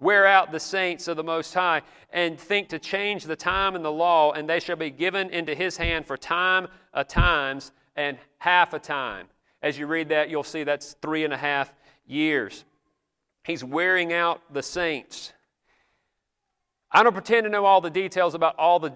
wear 0.00 0.26
out 0.26 0.50
the 0.50 0.58
saints 0.58 1.06
of 1.06 1.16
the 1.16 1.22
Most 1.22 1.54
High, 1.54 1.82
and 2.12 2.38
think 2.38 2.68
to 2.70 2.78
change 2.78 3.24
the 3.24 3.36
time 3.36 3.76
and 3.76 3.84
the 3.84 3.92
law, 3.92 4.32
and 4.32 4.48
they 4.48 4.58
shall 4.58 4.76
be 4.76 4.90
given 4.90 5.30
into 5.30 5.54
his 5.54 5.76
hand 5.76 6.06
for 6.06 6.16
time 6.16 6.66
a 6.92 7.04
times 7.04 7.70
and 7.94 8.18
half 8.38 8.72
a 8.72 8.78
time. 8.78 9.26
As 9.62 9.78
you 9.78 9.86
read 9.86 10.08
that, 10.08 10.30
you'll 10.30 10.42
see 10.42 10.64
that's 10.64 10.94
three 11.02 11.24
and 11.24 11.32
a 11.32 11.36
half 11.36 11.72
years. 12.06 12.64
He's 13.44 13.62
wearing 13.62 14.12
out 14.12 14.40
the 14.52 14.62
saints. 14.62 15.32
I 16.90 17.02
don't 17.02 17.12
pretend 17.12 17.44
to 17.44 17.50
know 17.50 17.66
all 17.66 17.80
the 17.80 17.90
details 17.90 18.34
about 18.34 18.56
all 18.58 18.80
the 18.80 18.92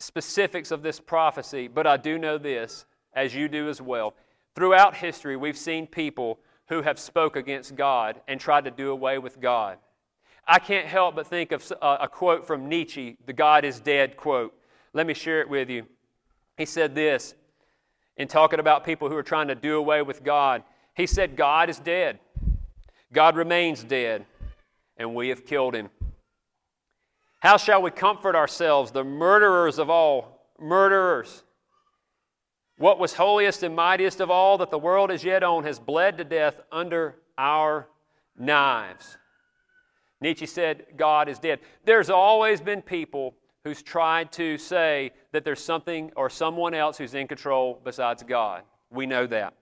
specifics 0.00 0.70
of 0.70 0.82
this 0.82 0.98
prophecy, 0.98 1.68
but 1.68 1.86
I 1.86 1.96
do 1.96 2.18
know 2.18 2.38
this, 2.38 2.86
as 3.14 3.34
you 3.34 3.48
do 3.48 3.68
as 3.68 3.80
well. 3.80 4.14
Throughout 4.54 4.96
history, 4.96 5.36
we've 5.36 5.56
seen 5.56 5.86
people 5.86 6.38
who 6.68 6.82
have 6.82 6.98
spoke 6.98 7.36
against 7.36 7.76
God 7.76 8.20
and 8.26 8.40
tried 8.40 8.64
to 8.64 8.70
do 8.70 8.90
away 8.90 9.18
with 9.18 9.40
God. 9.40 9.78
I 10.46 10.58
can't 10.58 10.86
help 10.86 11.14
but 11.14 11.26
think 11.26 11.52
of 11.52 11.72
uh, 11.80 11.98
a 12.00 12.08
quote 12.08 12.46
from 12.46 12.68
Nietzsche, 12.68 13.16
the 13.26 13.32
God 13.32 13.64
is 13.64 13.80
dead 13.80 14.16
quote. 14.16 14.54
Let 14.92 15.06
me 15.06 15.14
share 15.14 15.40
it 15.40 15.48
with 15.48 15.70
you. 15.70 15.86
He 16.56 16.66
said 16.66 16.94
this 16.94 17.34
in 18.16 18.28
talking 18.28 18.60
about 18.60 18.84
people 18.84 19.08
who 19.08 19.16
are 19.16 19.22
trying 19.22 19.48
to 19.48 19.54
do 19.54 19.76
away 19.76 20.02
with 20.02 20.22
God. 20.22 20.62
He 20.94 21.06
said, 21.06 21.36
God 21.36 21.70
is 21.70 21.78
dead. 21.78 22.18
God 23.12 23.36
remains 23.36 23.84
dead, 23.84 24.26
and 24.96 25.14
we 25.14 25.28
have 25.28 25.46
killed 25.46 25.74
him. 25.74 25.90
How 27.40 27.56
shall 27.56 27.82
we 27.82 27.90
comfort 27.90 28.36
ourselves, 28.36 28.90
the 28.90 29.04
murderers 29.04 29.78
of 29.78 29.90
all 29.90 30.46
murderers? 30.58 31.42
What 32.78 32.98
was 32.98 33.14
holiest 33.14 33.62
and 33.62 33.76
mightiest 33.76 34.20
of 34.20 34.30
all 34.30 34.58
that 34.58 34.70
the 34.70 34.78
world 34.78 35.10
has 35.10 35.24
yet 35.24 35.42
owned 35.42 35.66
has 35.66 35.78
bled 35.78 36.18
to 36.18 36.24
death 36.24 36.60
under 36.70 37.16
our 37.36 37.88
knives. 38.36 39.16
Nietzsche 40.22 40.46
said, 40.46 40.86
God 40.96 41.28
is 41.28 41.38
dead. 41.38 41.60
There's 41.84 42.08
always 42.08 42.60
been 42.60 42.80
people 42.80 43.34
who's 43.64 43.82
tried 43.82 44.32
to 44.32 44.56
say 44.56 45.10
that 45.32 45.44
there's 45.44 45.62
something 45.62 46.10
or 46.16 46.30
someone 46.30 46.74
else 46.74 46.96
who's 46.98 47.14
in 47.14 47.28
control 47.28 47.80
besides 47.84 48.22
God. 48.22 48.62
We 48.90 49.06
know 49.06 49.26
that. 49.26 49.54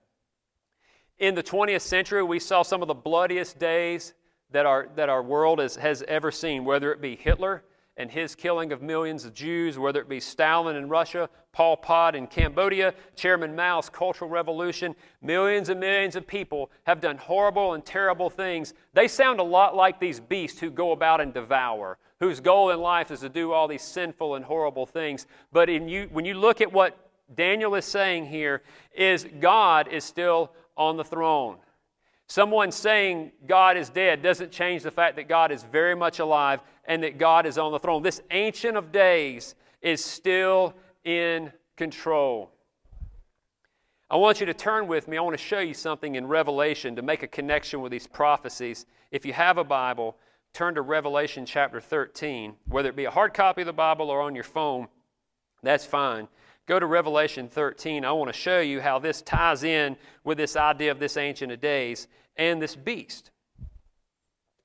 In 1.19 1.35
the 1.35 1.43
20th 1.43 1.83
century, 1.83 2.23
we 2.23 2.39
saw 2.39 2.63
some 2.63 2.83
of 2.83 2.89
the 2.89 2.95
bloodiest 2.95 3.59
days 3.59 4.15
that 4.53 4.67
our, 4.67 4.89
that 4.97 5.09
our 5.09 5.23
world 5.23 5.59
has, 5.59 5.77
has 5.77 6.03
ever 6.09 6.31
seen, 6.31 6.65
whether 6.65 6.93
it 6.93 7.01
be 7.01 7.17
Hitler 7.17 7.63
and 8.01 8.11
his 8.11 8.35
killing 8.35 8.73
of 8.73 8.81
millions 8.81 9.27
of 9.27 9.35
Jews, 9.35 9.79
whether 9.79 10.01
it 10.01 10.09
be 10.09 10.21
Stalin 10.21 10.77
in 10.77 10.89
Russia, 10.89 11.29
Pol 11.53 11.77
Pot 11.77 12.17
in 12.17 12.27
Cambodia, 12.27 12.95
Chairman 13.15 13.55
Mao's 13.55 13.91
Cultural 13.91 14.31
Revolution, 14.31 14.97
millions 15.21 15.69
and 15.69 15.79
millions 15.79 16.17
of 16.17 16.27
people 16.27 16.71
have 16.85 17.03
done 17.03 17.19
horrible 17.19 17.75
and 17.75 17.85
terrible 17.85 18.31
things. 18.31 18.73
They 18.95 19.07
sound 19.07 19.39
a 19.39 19.43
lot 19.43 19.77
like 19.77 20.01
these 20.01 20.19
beasts 20.19 20.59
who 20.59 20.71
go 20.71 20.93
about 20.93 21.21
and 21.21 21.35
devour, 21.35 21.99
whose 22.21 22.41
goal 22.41 22.71
in 22.71 22.81
life 22.81 23.11
is 23.11 23.21
to 23.21 23.29
do 23.29 23.53
all 23.53 23.69
these 23.69 23.83
sinful 23.83 24.37
and 24.37 24.47
horrible 24.47 24.87
things. 24.87 25.27
But 25.53 25.69
you, 25.69 26.09
when 26.11 26.25
you 26.25 26.33
look 26.33 26.63
at 26.63 26.73
what 26.73 26.97
Daniel 27.37 27.75
is 27.75 27.85
saying 27.85 28.27
here, 28.27 28.63
is 28.95 29.27
God 29.41 29.89
is 29.89 30.05
still 30.05 30.53
on 30.75 30.97
the 30.97 31.05
throne. 31.05 31.59
Someone 32.29 32.71
saying 32.71 33.33
God 33.47 33.77
is 33.77 33.91
dead 33.91 34.23
doesn't 34.23 34.53
change 34.53 34.85
the 34.85 34.91
fact 34.91 35.17
that 35.17 35.29
God 35.29 35.51
is 35.53 35.65
very 35.65 35.97
much 35.97 36.21
alive 36.21 36.61
and 36.91 37.05
that 37.05 37.19
God 37.19 37.47
is 37.47 37.57
on 37.57 37.71
the 37.71 37.79
throne. 37.79 38.03
This 38.03 38.21
Ancient 38.33 38.77
of 38.77 38.91
Days 38.91 39.55
is 39.81 40.05
still 40.05 40.75
in 41.05 41.53
control. 41.77 42.51
I 44.11 44.17
want 44.17 44.41
you 44.41 44.47
to 44.47 44.55
turn 44.55 44.89
with 44.89 45.07
me. 45.07 45.17
I 45.17 45.21
want 45.21 45.39
to 45.39 45.43
show 45.43 45.61
you 45.61 45.73
something 45.73 46.17
in 46.17 46.27
Revelation 46.27 46.97
to 46.97 47.03
make 47.03 47.23
a 47.23 47.29
connection 47.29 47.81
with 47.81 47.93
these 47.93 48.09
prophecies. 48.09 48.87
If 49.13 49.25
you 49.25 49.33
have 49.33 49.57
a 49.57 49.63
Bible, 49.63 50.17
turn 50.53 50.75
to 50.75 50.83
Revelation 50.83 51.47
chapter 51.47 51.81
13. 51.81 52.57
Whether 52.67 52.89
it 52.89 52.97
be 52.97 53.05
a 53.05 53.11
hard 53.11 53.35
copy 53.35 53.63
of 53.63 53.67
the 53.67 53.73
Bible 53.73 54.11
or 54.11 54.21
on 54.21 54.35
your 54.35 54.43
phone, 54.43 54.89
that's 55.63 55.87
fine. 55.87 56.27
Go 56.67 56.81
to 56.81 56.87
Revelation 56.87 57.49
13. 57.49 58.05
I 58.05 58.11
want 58.11 58.33
to 58.33 58.37
show 58.37 58.59
you 58.59 58.81
how 58.81 58.99
this 58.99 59.23
ties 59.23 59.63
in 59.63 59.97
with 60.25 60.39
this 60.39 60.57
idea 60.57 60.91
of 60.91 60.99
this 60.99 61.17
Ancient 61.17 61.53
of 61.53 61.61
Days 61.61 62.09
and 62.37 62.61
this 62.61 62.75
beast. 62.75 63.31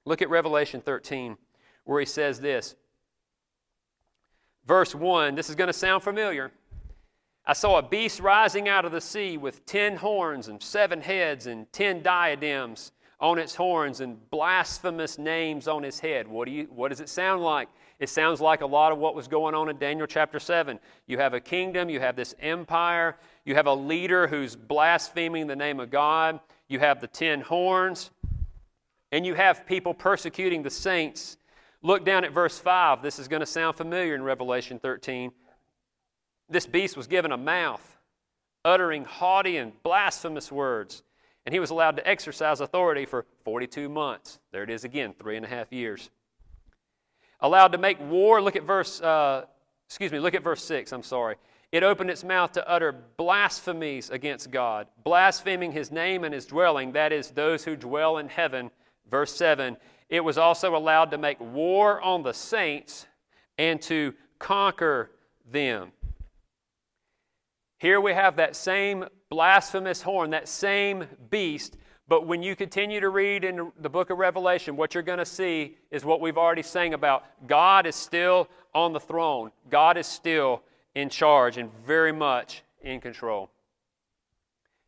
Look 0.06 0.24
at 0.24 0.30
Revelation 0.32 0.82
13, 0.82 1.38
where 1.86 2.00
he 2.00 2.06
says 2.06 2.40
this. 2.40 2.76
Verse 4.68 4.94
1, 4.94 5.36
this 5.36 5.50
is 5.50 5.56
going 5.56 5.68
to 5.68 5.74
sound 5.74 6.04
familiar. 6.04 6.52
I 7.46 7.54
saw 7.54 7.78
a 7.78 7.84
beast 7.84 8.20
rising 8.20 8.68
out 8.68 8.86
of 8.86 8.92
the 8.92 9.02
sea 9.02 9.38
with 9.38 9.66
ten 9.68 9.96
horns 9.96 10.48
and 10.48 10.62
seven 10.62 11.00
heads 11.00 11.46
and 11.46 11.72
ten 11.72 12.02
diadems 12.02 12.92
on 13.20 13.38
its 13.38 13.56
horns 13.56 14.02
and 14.02 14.30
blasphemous 14.30 15.18
names 15.18 15.68
on 15.68 15.84
his 15.84 16.00
head. 16.00 16.28
What, 16.28 16.46
do 16.48 16.52
you, 16.52 16.68
what 16.74 16.90
does 16.90 17.00
it 17.00 17.10
sound 17.10 17.44
like? 17.44 17.70
It 18.00 18.10
sounds 18.10 18.42
like 18.42 18.62
a 18.62 18.66
lot 18.66 18.92
of 18.92 18.98
what 18.98 19.16
was 19.16 19.28
going 19.28 19.56
on 19.56 19.70
in 19.70 19.78
Daniel 19.78 20.08
chapter 20.08 20.40
7. 20.40 20.80
You 21.08 21.18
have 21.20 21.34
a 21.34 21.40
kingdom, 21.40 21.90
you 21.90 22.00
have 22.00 22.16
this 22.16 22.36
empire, 22.40 23.16
you 23.46 23.56
have 23.56 23.68
a 23.68 23.74
leader 23.74 24.28
who's 24.28 24.56
blaspheming 24.56 25.48
the 25.48 25.56
name 25.56 25.80
of 25.80 25.90
God, 25.92 26.40
you 26.68 26.80
have 26.80 27.00
the 27.00 27.08
ten 27.08 27.42
horns, 27.42 28.10
and 29.12 29.26
you 29.26 29.34
have 29.36 29.66
people 29.66 29.94
persecuting 29.94 30.62
the 30.62 30.70
saints. 30.70 31.38
Look 31.86 32.04
down 32.04 32.26
at 32.26 32.32
verse 32.32 32.58
5. 32.58 33.04
This 33.04 33.20
is 33.20 33.28
going 33.28 33.42
to 33.42 33.46
sound 33.46 33.78
familiar 33.78 34.16
in 34.16 34.24
Revelation 34.24 34.80
13. 34.80 35.32
This 36.50 36.66
beast 36.66 36.98
was 36.98 37.06
given 37.06 37.32
a 37.32 37.38
mouth, 37.38 37.98
uttering 38.64 39.06
haughty 39.06 39.58
and 39.58 39.72
blasphemous 39.84 40.52
words, 40.52 41.04
and 41.46 41.54
he 41.54 41.60
was 41.60 41.70
allowed 41.70 41.98
to 41.98 42.08
exercise 42.08 42.60
authority 42.60 43.06
for 43.06 43.28
42 43.44 43.88
months. 43.88 44.40
There 44.52 44.64
it 44.64 44.72
is 44.72 44.84
again, 44.84 45.14
three 45.20 45.38
and 45.38 45.46
a 45.46 45.48
half 45.48 45.72
years 45.72 46.10
allowed 47.42 47.74
to 47.74 47.78
make 47.78 48.00
war. 48.10 48.42
Look 48.42 48.56
at 48.56 48.64
verse, 48.64 49.00
uh, 49.00 49.46
excuse 49.88 50.12
me, 50.12 50.18
look 50.18 50.34
at 50.34 50.44
verse 50.44 50.64
6, 50.64 50.92
I'm 50.92 51.04
sorry. 51.04 51.36
It 51.72 51.84
opened 51.84 52.10
its 52.10 52.24
mouth 52.24 52.54
to 52.54 52.68
utter 52.68 52.94
blasphemies 53.18 54.10
against 54.10 54.50
God, 54.50 54.88
blaspheming 55.04 55.72
his 55.72 55.92
name 55.92 56.24
and 56.24 56.34
his 56.34 56.48
dwelling, 56.48 56.94
that 56.94 57.14
is, 57.14 57.30
those 57.30 57.64
who 57.64 57.76
dwell 57.76 58.18
in 58.18 58.30
heaven. 58.30 58.72
Verse 59.10 59.36
7 59.36 59.78
It 60.10 60.24
was 60.24 60.38
also 60.38 60.76
allowed 60.76 61.12
to 61.12 61.18
make 61.18 61.40
war 61.40 62.02
on 62.02 62.24
the 62.24 62.34
saints 62.34 63.08
and 63.58 63.82
to 63.84 64.14
conquer 64.40 65.12
them. 65.52 65.92
Here 67.78 68.00
we 68.00 68.14
have 68.14 68.38
that 68.38 68.56
same 68.56 69.06
blasphemous 69.30 70.02
horn, 70.02 70.32
that 70.32 70.48
same 70.48 71.06
beast 71.30 71.78
but 72.08 72.28
when 72.28 72.44
you 72.44 72.56
continue 72.56 73.00
to 73.00 73.10
read 73.10 73.44
in 73.44 73.72
the 73.80 73.90
book 73.90 74.12
of 74.12 74.20
Revelation, 74.20 74.78
what 74.78 74.94
you're 74.94 75.04
going 75.04 75.18
to 75.18 75.26
see 75.26 75.78
is 75.90 76.06
what 76.06 76.22
we've 76.22 76.38
already 76.38 76.62
sang 76.62 76.94
about. 76.94 77.26
God 77.48 77.88
is 77.88 77.96
still 77.96 78.48
on 78.76 78.94
the 78.94 79.00
throne. 79.00 79.52
God 79.72 79.98
is 79.98 80.06
still 80.06 80.62
in 80.94 81.10
charge 81.10 81.58
and 81.58 81.72
very 81.86 82.12
much 82.12 82.62
in 82.82 83.02
control. 83.02 83.50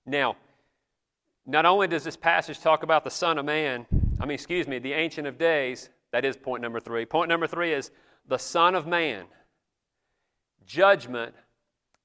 Now, 0.05 0.35
not 1.47 1.65
only 1.65 1.87
does 1.87 2.03
this 2.03 2.15
passage 2.15 2.59
talk 2.59 2.83
about 2.83 3.03
the 3.03 3.09
Son 3.09 3.39
of 3.39 3.45
Man, 3.45 3.87
I 4.19 4.25
mean, 4.25 4.35
excuse 4.35 4.67
me, 4.67 4.79
the 4.79 4.93
Ancient 4.93 5.27
of 5.27 5.37
Days, 5.37 5.89
that 6.11 6.25
is 6.25 6.35
point 6.35 6.61
number 6.61 6.79
three. 6.79 7.05
Point 7.05 7.29
number 7.29 7.47
three 7.47 7.73
is 7.73 7.91
the 8.27 8.37
Son 8.37 8.75
of 8.75 8.87
Man, 8.87 9.25
judgment, 10.65 11.35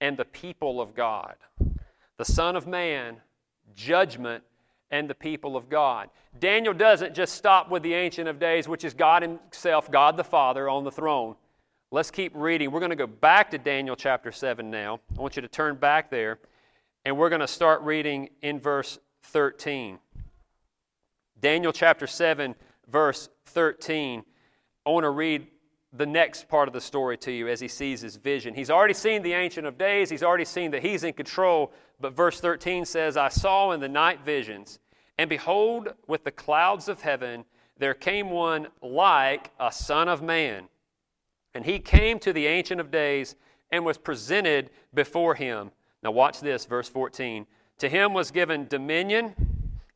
and 0.01 0.17
the 0.17 0.25
people 0.25 0.81
of 0.81 0.95
God. 0.95 1.37
The 2.19 2.25
Son 2.25 2.57
of 2.57 2.67
Man, 2.67 3.17
judgment, 3.75 4.45
and 4.91 5.09
the 5.09 5.15
people 5.15 5.57
of 5.57 5.69
God. 5.69 6.11
Daniel 6.39 6.75
doesn't 6.75 7.15
just 7.15 7.35
stop 7.35 7.71
with 7.71 7.83
the 7.83 7.95
Ancient 7.95 8.29
of 8.29 8.39
Days, 8.39 8.69
which 8.69 8.85
is 8.85 8.95
God 8.95 9.23
Himself, 9.23 9.91
God 9.91 10.17
the 10.17 10.25
Father, 10.25 10.69
on 10.69 10.85
the 10.85 10.91
throne. 10.91 11.35
Let's 11.91 12.11
keep 12.11 12.33
reading. 12.35 12.71
We're 12.71 12.81
going 12.81 12.91
to 12.91 12.97
go 12.97 13.07
back 13.07 13.51
to 13.51 13.59
Daniel 13.59 13.97
chapter 13.97 14.33
7 14.33 14.71
now. 14.71 15.01
I 15.17 15.21
want 15.21 15.37
you 15.37 15.43
to 15.43 15.49
turn 15.49 15.77
back 15.77 16.11
there, 16.11 16.39
and 17.05 17.17
we're 17.17 17.29
going 17.29 17.41
to 17.41 17.49
start 17.49 17.83
reading 17.83 18.31
in 18.43 18.61
verse 18.61 18.99
13. 19.25 19.99
Daniel 21.43 21.73
chapter 21.73 22.07
7, 22.07 22.55
verse 22.89 23.29
13. 23.47 24.23
I 24.87 24.91
want 24.91 25.03
to 25.03 25.11
read 25.11 25.49
the 25.93 26.07
next 26.07 26.49
part 26.49 26.69
of 26.69 26.73
the 26.73 26.81
story 26.81 27.19
to 27.19 27.33
you 27.33 27.49
as 27.49 27.59
he 27.59 27.67
sees 27.67 28.01
his 28.01 28.15
vision. 28.15 28.55
He's 28.55 28.71
already 28.71 28.95
seen 28.95 29.23
the 29.23 29.33
Ancient 29.33 29.67
of 29.67 29.77
Days, 29.77 30.09
he's 30.09 30.23
already 30.23 30.45
seen 30.45 30.71
that 30.71 30.83
he's 30.83 31.03
in 31.03 31.13
control. 31.13 31.73
But 32.01 32.15
verse 32.15 32.41
13 32.41 32.85
says, 32.85 33.17
I 33.17 33.29
saw 33.29 33.73
in 33.73 33.81
the 33.81 33.89
night 33.89 34.25
visions, 34.25 34.79
and 35.19 35.29
behold, 35.29 35.89
with 36.07 36.23
the 36.23 36.31
clouds 36.31 36.89
of 36.89 37.01
heaven, 37.01 37.45
there 37.77 37.95
came 37.95 38.31
one 38.31 38.69
like 38.81 39.51
a 39.59 39.73
son 39.73 40.09
of 40.09 40.23
man. 40.23 40.69
And 41.55 41.65
he 41.65 41.81
came 41.81 42.21
to 42.21 42.33
the 42.33 42.47
Ancient 42.47 42.81
of 42.81 42.93
Days 42.93 43.35
and 43.73 43.85
was 43.85 43.99
presented 43.99 44.71
before 44.95 45.35
him. 45.35 45.73
Now, 46.05 46.13
watch 46.13 46.41
this, 46.41 46.67
verse 46.67 46.89
14. 46.89 47.47
To 47.79 47.89
him 47.89 48.15
was 48.15 48.31
given 48.31 48.69
dominion 48.69 49.35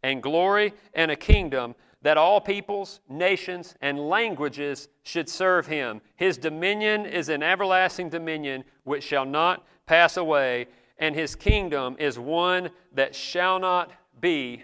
and 0.03 0.23
glory 0.23 0.73
and 0.95 1.11
a 1.11 1.17
kingdom 1.17 1.75
that 2.03 2.17
all 2.17 2.41
peoples, 2.41 3.01
nations, 3.09 3.75
and 3.81 3.99
languages 3.99 4.89
should 5.03 5.29
serve 5.29 5.67
him. 5.67 6.01
His 6.15 6.39
dominion 6.39 7.05
is 7.05 7.29
an 7.29 7.43
everlasting 7.43 8.11
dominion 8.11 8.65
which 8.85 9.03
shall 9.03 9.25
not 9.25 9.67
pass 9.87 10.17
away, 10.17 10.67
and 10.99 11.15
his 11.15 11.35
kingdom 11.35 11.97
is 11.99 12.19
one 12.19 12.71
that 12.93 13.15
shall 13.15 13.59
not 13.59 13.91
be 14.21 14.63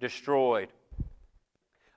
destroyed. 0.00 0.68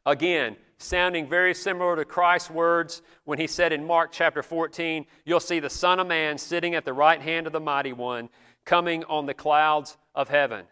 Again, 0.06 0.56
sounding 0.78 1.28
very 1.28 1.54
similar 1.54 1.96
to 1.96 2.06
Christ's 2.06 2.52
words 2.52 3.02
when 3.24 3.40
he 3.40 3.48
said 3.48 3.74
in 3.74 3.86
Mark 3.86 4.12
chapter 4.12 4.44
14, 4.44 5.06
You'll 5.26 5.40
see 5.40 5.60
the 5.60 5.70
Son 5.70 6.00
of 6.00 6.08
Man 6.08 6.38
sitting 6.38 6.76
at 6.76 6.86
the 6.86 6.94
right 6.94 7.22
hand 7.22 7.48
of 7.48 7.54
the 7.54 7.60
Mighty 7.60 7.94
One, 7.94 8.30
coming 8.66 9.04
on 9.06 9.26
the 9.26 9.34
clouds 9.34 9.98
of 10.14 10.30
heaven. 10.30 10.66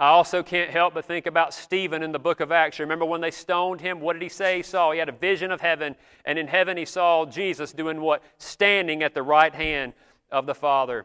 I 0.00 0.08
also 0.08 0.42
can't 0.42 0.70
help 0.70 0.94
but 0.94 1.04
think 1.04 1.26
about 1.26 1.52
Stephen 1.52 2.02
in 2.02 2.10
the 2.10 2.18
book 2.18 2.40
of 2.40 2.50
Acts. 2.50 2.80
Remember 2.80 3.04
when 3.04 3.20
they 3.20 3.30
stoned 3.30 3.82
him? 3.82 4.00
What 4.00 4.14
did 4.14 4.22
he 4.22 4.30
say 4.30 4.56
he 4.56 4.62
saw? 4.62 4.92
He 4.92 4.98
had 4.98 5.10
a 5.10 5.12
vision 5.12 5.50
of 5.50 5.60
heaven, 5.60 5.94
and 6.24 6.38
in 6.38 6.46
heaven 6.46 6.78
he 6.78 6.86
saw 6.86 7.26
Jesus 7.26 7.74
doing 7.74 8.00
what? 8.00 8.22
Standing 8.38 9.02
at 9.02 9.12
the 9.12 9.22
right 9.22 9.54
hand 9.54 9.92
of 10.32 10.46
the 10.46 10.54
Father. 10.54 11.04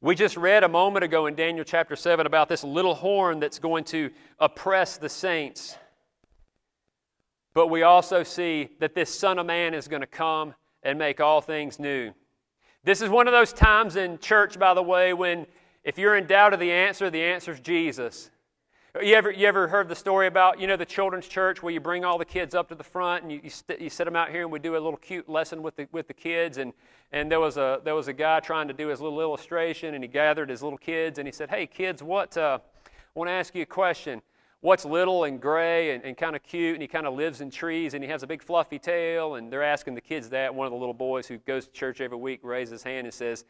We 0.00 0.14
just 0.14 0.36
read 0.36 0.62
a 0.62 0.68
moment 0.68 1.04
ago 1.04 1.26
in 1.26 1.34
Daniel 1.34 1.64
chapter 1.64 1.96
7 1.96 2.24
about 2.24 2.48
this 2.48 2.62
little 2.62 2.94
horn 2.94 3.40
that's 3.40 3.58
going 3.58 3.82
to 3.86 4.10
oppress 4.38 4.96
the 4.96 5.08
saints. 5.08 5.76
But 7.52 7.66
we 7.66 7.82
also 7.82 8.22
see 8.22 8.68
that 8.78 8.94
this 8.94 9.12
Son 9.12 9.40
of 9.40 9.46
Man 9.46 9.74
is 9.74 9.88
going 9.88 10.02
to 10.02 10.06
come 10.06 10.54
and 10.84 11.00
make 11.00 11.20
all 11.20 11.40
things 11.40 11.80
new. 11.80 12.12
This 12.84 13.02
is 13.02 13.10
one 13.10 13.26
of 13.26 13.32
those 13.32 13.52
times 13.52 13.96
in 13.96 14.20
church, 14.20 14.56
by 14.56 14.72
the 14.72 14.84
way, 14.84 15.12
when 15.12 15.46
if 15.86 15.96
you're 15.96 16.16
in 16.16 16.26
doubt 16.26 16.52
of 16.52 16.58
the 16.58 16.72
answer, 16.72 17.10
the 17.10 17.22
answer 17.22 17.52
is 17.52 17.60
Jesus. 17.60 18.32
You 19.00 19.14
ever, 19.14 19.30
you 19.30 19.46
ever 19.46 19.68
heard 19.68 19.88
the 19.88 19.94
story 19.94 20.26
about, 20.26 20.58
you 20.58 20.66
know, 20.66 20.76
the 20.76 20.84
children's 20.84 21.28
church 21.28 21.62
where 21.62 21.72
you 21.72 21.78
bring 21.78 22.04
all 22.04 22.18
the 22.18 22.24
kids 22.24 22.56
up 22.56 22.68
to 22.70 22.74
the 22.74 22.82
front 22.82 23.22
and 23.22 23.30
you, 23.30 23.40
you, 23.44 23.50
st- 23.50 23.80
you 23.80 23.88
set 23.88 24.04
them 24.04 24.16
out 24.16 24.30
here 24.30 24.42
and 24.42 24.50
we 24.50 24.58
do 24.58 24.72
a 24.72 24.80
little 24.80 24.96
cute 24.96 25.28
lesson 25.28 25.62
with 25.62 25.76
the, 25.76 25.86
with 25.92 26.08
the 26.08 26.14
kids. 26.14 26.58
And, 26.58 26.72
and 27.12 27.30
there, 27.30 27.38
was 27.38 27.56
a, 27.56 27.80
there 27.84 27.94
was 27.94 28.08
a 28.08 28.12
guy 28.12 28.40
trying 28.40 28.66
to 28.66 28.74
do 28.74 28.88
his 28.88 29.00
little 29.00 29.20
illustration 29.20 29.94
and 29.94 30.02
he 30.02 30.08
gathered 30.08 30.50
his 30.50 30.60
little 30.60 30.78
kids 30.78 31.20
and 31.20 31.28
he 31.28 31.30
said, 31.30 31.50
Hey, 31.50 31.68
kids, 31.68 32.02
what, 32.02 32.36
uh, 32.36 32.58
I 32.84 32.90
want 33.14 33.28
to 33.28 33.32
ask 33.32 33.54
you 33.54 33.62
a 33.62 33.66
question. 33.66 34.22
What's 34.62 34.84
little 34.84 35.22
and 35.22 35.40
gray 35.40 35.94
and, 35.94 36.02
and 36.02 36.16
kind 36.16 36.34
of 36.34 36.42
cute 36.42 36.74
and 36.74 36.82
he 36.82 36.88
kind 36.88 37.06
of 37.06 37.14
lives 37.14 37.42
in 37.42 37.48
trees 37.48 37.94
and 37.94 38.02
he 38.02 38.10
has 38.10 38.24
a 38.24 38.26
big 38.26 38.42
fluffy 38.42 38.80
tail? 38.80 39.36
And 39.36 39.52
they're 39.52 39.62
asking 39.62 39.94
the 39.94 40.00
kids 40.00 40.30
that. 40.30 40.52
One 40.52 40.66
of 40.66 40.72
the 40.72 40.78
little 40.78 40.94
boys 40.94 41.28
who 41.28 41.38
goes 41.38 41.66
to 41.66 41.72
church 41.72 42.00
every 42.00 42.18
week 42.18 42.40
raises 42.42 42.72
his 42.72 42.82
hand 42.82 43.06
and 43.06 43.14
says, 43.14 43.44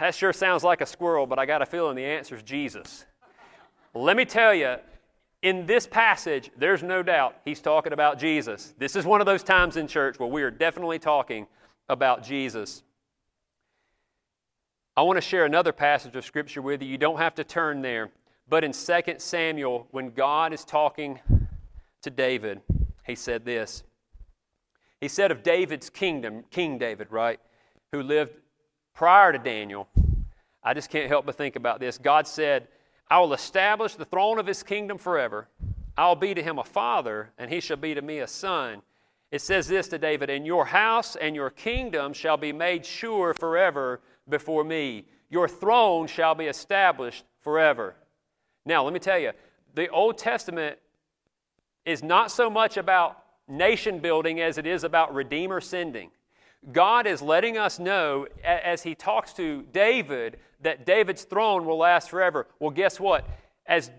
that 0.00 0.14
sure 0.14 0.32
sounds 0.32 0.64
like 0.64 0.80
a 0.80 0.86
squirrel, 0.86 1.26
but 1.26 1.38
I 1.38 1.46
got 1.46 1.62
a 1.62 1.66
feeling 1.66 1.96
the 1.96 2.04
answer 2.04 2.36
is 2.36 2.42
Jesus. 2.42 3.04
Let 3.94 4.16
me 4.16 4.24
tell 4.24 4.54
you, 4.54 4.76
in 5.42 5.66
this 5.66 5.86
passage, 5.86 6.50
there's 6.56 6.82
no 6.82 7.02
doubt 7.02 7.36
he's 7.44 7.60
talking 7.60 7.92
about 7.92 8.18
Jesus. 8.18 8.74
This 8.78 8.96
is 8.96 9.04
one 9.04 9.20
of 9.20 9.26
those 9.26 9.42
times 9.42 9.76
in 9.76 9.88
church 9.88 10.18
where 10.18 10.28
we 10.28 10.42
are 10.42 10.50
definitely 10.50 10.98
talking 10.98 11.46
about 11.88 12.22
Jesus. 12.22 12.82
I 14.96 15.02
want 15.02 15.16
to 15.16 15.22
share 15.22 15.44
another 15.44 15.72
passage 15.72 16.14
of 16.16 16.24
Scripture 16.24 16.62
with 16.62 16.82
you. 16.82 16.88
You 16.88 16.98
don't 16.98 17.18
have 17.18 17.34
to 17.36 17.44
turn 17.44 17.82
there. 17.82 18.10
But 18.48 18.64
in 18.64 18.72
2 18.72 19.00
Samuel, 19.18 19.88
when 19.90 20.10
God 20.10 20.52
is 20.52 20.64
talking 20.64 21.18
to 22.02 22.10
David, 22.10 22.60
he 23.06 23.14
said 23.14 23.44
this. 23.44 23.82
He 25.00 25.08
said 25.08 25.30
of 25.30 25.42
David's 25.42 25.90
kingdom, 25.90 26.44
King 26.50 26.78
David, 26.78 27.08
right, 27.10 27.40
who 27.90 28.02
lived 28.02 28.34
prior 28.94 29.32
to 29.32 29.38
Daniel. 29.38 29.88
I 30.62 30.74
just 30.74 30.90
can't 30.90 31.08
help 31.08 31.26
but 31.26 31.36
think 31.36 31.56
about 31.56 31.80
this. 31.80 31.98
God 31.98 32.26
said, 32.26 32.68
I 33.10 33.18
will 33.18 33.34
establish 33.34 33.94
the 33.94 34.04
throne 34.04 34.38
of 34.38 34.46
his 34.46 34.62
kingdom 34.62 34.98
forever. 34.98 35.48
I'll 35.96 36.16
be 36.16 36.34
to 36.34 36.42
him 36.42 36.58
a 36.58 36.64
father, 36.64 37.30
and 37.36 37.50
he 37.50 37.60
shall 37.60 37.76
be 37.76 37.94
to 37.94 38.02
me 38.02 38.20
a 38.20 38.26
son. 38.26 38.82
It 39.30 39.40
says 39.40 39.66
this 39.66 39.88
to 39.88 39.98
David 39.98 40.30
And 40.30 40.46
your 40.46 40.64
house 40.64 41.16
and 41.16 41.34
your 41.34 41.50
kingdom 41.50 42.12
shall 42.12 42.36
be 42.36 42.52
made 42.52 42.86
sure 42.86 43.34
forever 43.34 44.00
before 44.28 44.64
me. 44.64 45.06
Your 45.30 45.48
throne 45.48 46.06
shall 46.06 46.34
be 46.34 46.46
established 46.46 47.24
forever. 47.40 47.96
Now, 48.64 48.84
let 48.84 48.92
me 48.92 49.00
tell 49.00 49.18
you, 49.18 49.32
the 49.74 49.88
Old 49.88 50.18
Testament 50.18 50.78
is 51.84 52.02
not 52.02 52.30
so 52.30 52.48
much 52.48 52.76
about 52.76 53.24
nation 53.48 53.98
building 53.98 54.40
as 54.40 54.58
it 54.58 54.66
is 54.66 54.84
about 54.84 55.14
Redeemer 55.14 55.60
sending. 55.60 56.10
God 56.70 57.06
is 57.06 57.20
letting 57.20 57.58
us 57.58 57.78
know 57.80 58.26
as 58.44 58.82
he 58.82 58.94
talks 58.94 59.32
to 59.34 59.62
David 59.72 60.38
that 60.60 60.86
David's 60.86 61.24
throne 61.24 61.66
will 61.66 61.78
last 61.78 62.08
forever. 62.08 62.46
Well, 62.60 62.70
guess 62.70 63.00
what? 63.00 63.26
As 63.66 63.90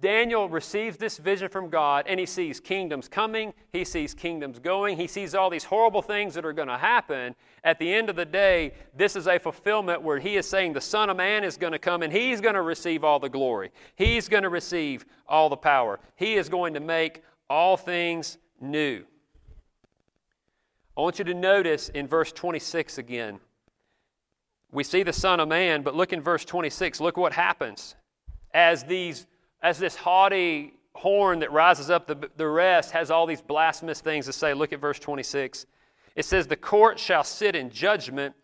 Daniel 0.00 0.48
receives 0.48 0.96
this 0.96 1.18
vision 1.18 1.48
from 1.48 1.70
God 1.70 2.04
and 2.06 2.20
he 2.20 2.26
sees 2.26 2.60
kingdoms 2.60 3.08
coming, 3.08 3.52
he 3.72 3.84
sees 3.84 4.14
kingdoms 4.14 4.60
going, 4.60 4.96
he 4.96 5.08
sees 5.08 5.34
all 5.34 5.50
these 5.50 5.64
horrible 5.64 6.02
things 6.02 6.34
that 6.34 6.44
are 6.44 6.52
going 6.52 6.68
to 6.68 6.78
happen. 6.78 7.34
At 7.64 7.80
the 7.80 7.92
end 7.92 8.08
of 8.08 8.14
the 8.14 8.24
day, 8.24 8.74
this 8.96 9.16
is 9.16 9.26
a 9.26 9.40
fulfillment 9.40 10.00
where 10.02 10.20
he 10.20 10.36
is 10.36 10.48
saying 10.48 10.74
the 10.74 10.80
Son 10.80 11.10
of 11.10 11.16
Man 11.16 11.42
is 11.42 11.56
going 11.56 11.72
to 11.72 11.80
come 11.80 12.04
and 12.04 12.12
he's 12.12 12.40
going 12.40 12.54
to 12.54 12.62
receive 12.62 13.02
all 13.02 13.18
the 13.18 13.28
glory. 13.28 13.72
He's 13.96 14.28
going 14.28 14.44
to 14.44 14.48
receive 14.48 15.04
all 15.26 15.48
the 15.48 15.56
power. 15.56 15.98
He 16.14 16.34
is 16.34 16.48
going 16.48 16.74
to 16.74 16.80
make 16.80 17.24
all 17.50 17.76
things 17.76 18.38
new. 18.60 19.04
I 20.98 21.00
want 21.00 21.20
you 21.20 21.24
to 21.26 21.34
notice 21.34 21.90
in 21.90 22.08
verse 22.08 22.32
26 22.32 22.98
again. 22.98 23.38
We 24.72 24.82
see 24.82 25.04
the 25.04 25.12
Son 25.12 25.38
of 25.38 25.46
Man, 25.46 25.82
but 25.82 25.94
look 25.94 26.12
in 26.12 26.20
verse 26.20 26.44
26. 26.44 27.00
Look 27.00 27.16
what 27.16 27.32
happens 27.32 27.94
as 28.52 28.82
these 28.82 29.28
as 29.62 29.78
this 29.78 29.94
haughty 29.94 30.74
horn 30.94 31.38
that 31.38 31.52
rises 31.52 31.88
up 31.88 32.08
the, 32.08 32.28
the 32.36 32.48
rest 32.48 32.90
has 32.90 33.12
all 33.12 33.26
these 33.26 33.40
blasphemous 33.40 34.00
things 34.00 34.26
to 34.26 34.32
say. 34.32 34.54
Look 34.54 34.72
at 34.72 34.80
verse 34.80 34.98
26. 34.98 35.66
It 36.16 36.24
says, 36.24 36.48
The 36.48 36.56
court 36.56 36.98
shall 36.98 37.22
sit 37.22 37.54
in 37.54 37.70
judgment, 37.70 38.34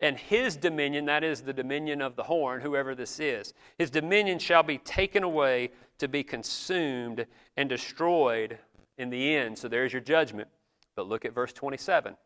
and 0.00 0.16
his 0.16 0.56
dominion, 0.56 1.04
that 1.06 1.22
is 1.22 1.42
the 1.42 1.52
dominion 1.52 2.00
of 2.00 2.16
the 2.16 2.22
horn, 2.22 2.62
whoever 2.62 2.94
this 2.94 3.20
is, 3.20 3.52
his 3.76 3.90
dominion 3.90 4.38
shall 4.38 4.62
be 4.62 4.78
taken 4.78 5.22
away 5.24 5.72
to 5.98 6.08
be 6.08 6.22
consumed 6.22 7.26
and 7.58 7.68
destroyed 7.68 8.58
in 8.96 9.10
the 9.10 9.36
end. 9.36 9.58
So 9.58 9.68
there's 9.68 9.92
your 9.92 10.00
judgment. 10.00 10.48
But 10.98 11.06
look 11.06 11.24
at 11.24 11.32
verse 11.32 11.52
27. 11.52 12.16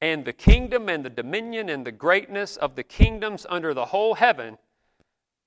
And 0.00 0.24
the 0.24 0.32
kingdom 0.32 0.88
and 0.88 1.04
the 1.04 1.10
dominion 1.10 1.68
and 1.68 1.86
the 1.86 1.92
greatness 1.92 2.56
of 2.56 2.74
the 2.74 2.82
kingdoms 2.82 3.46
under 3.48 3.72
the 3.72 3.84
whole 3.84 4.14
heaven 4.14 4.58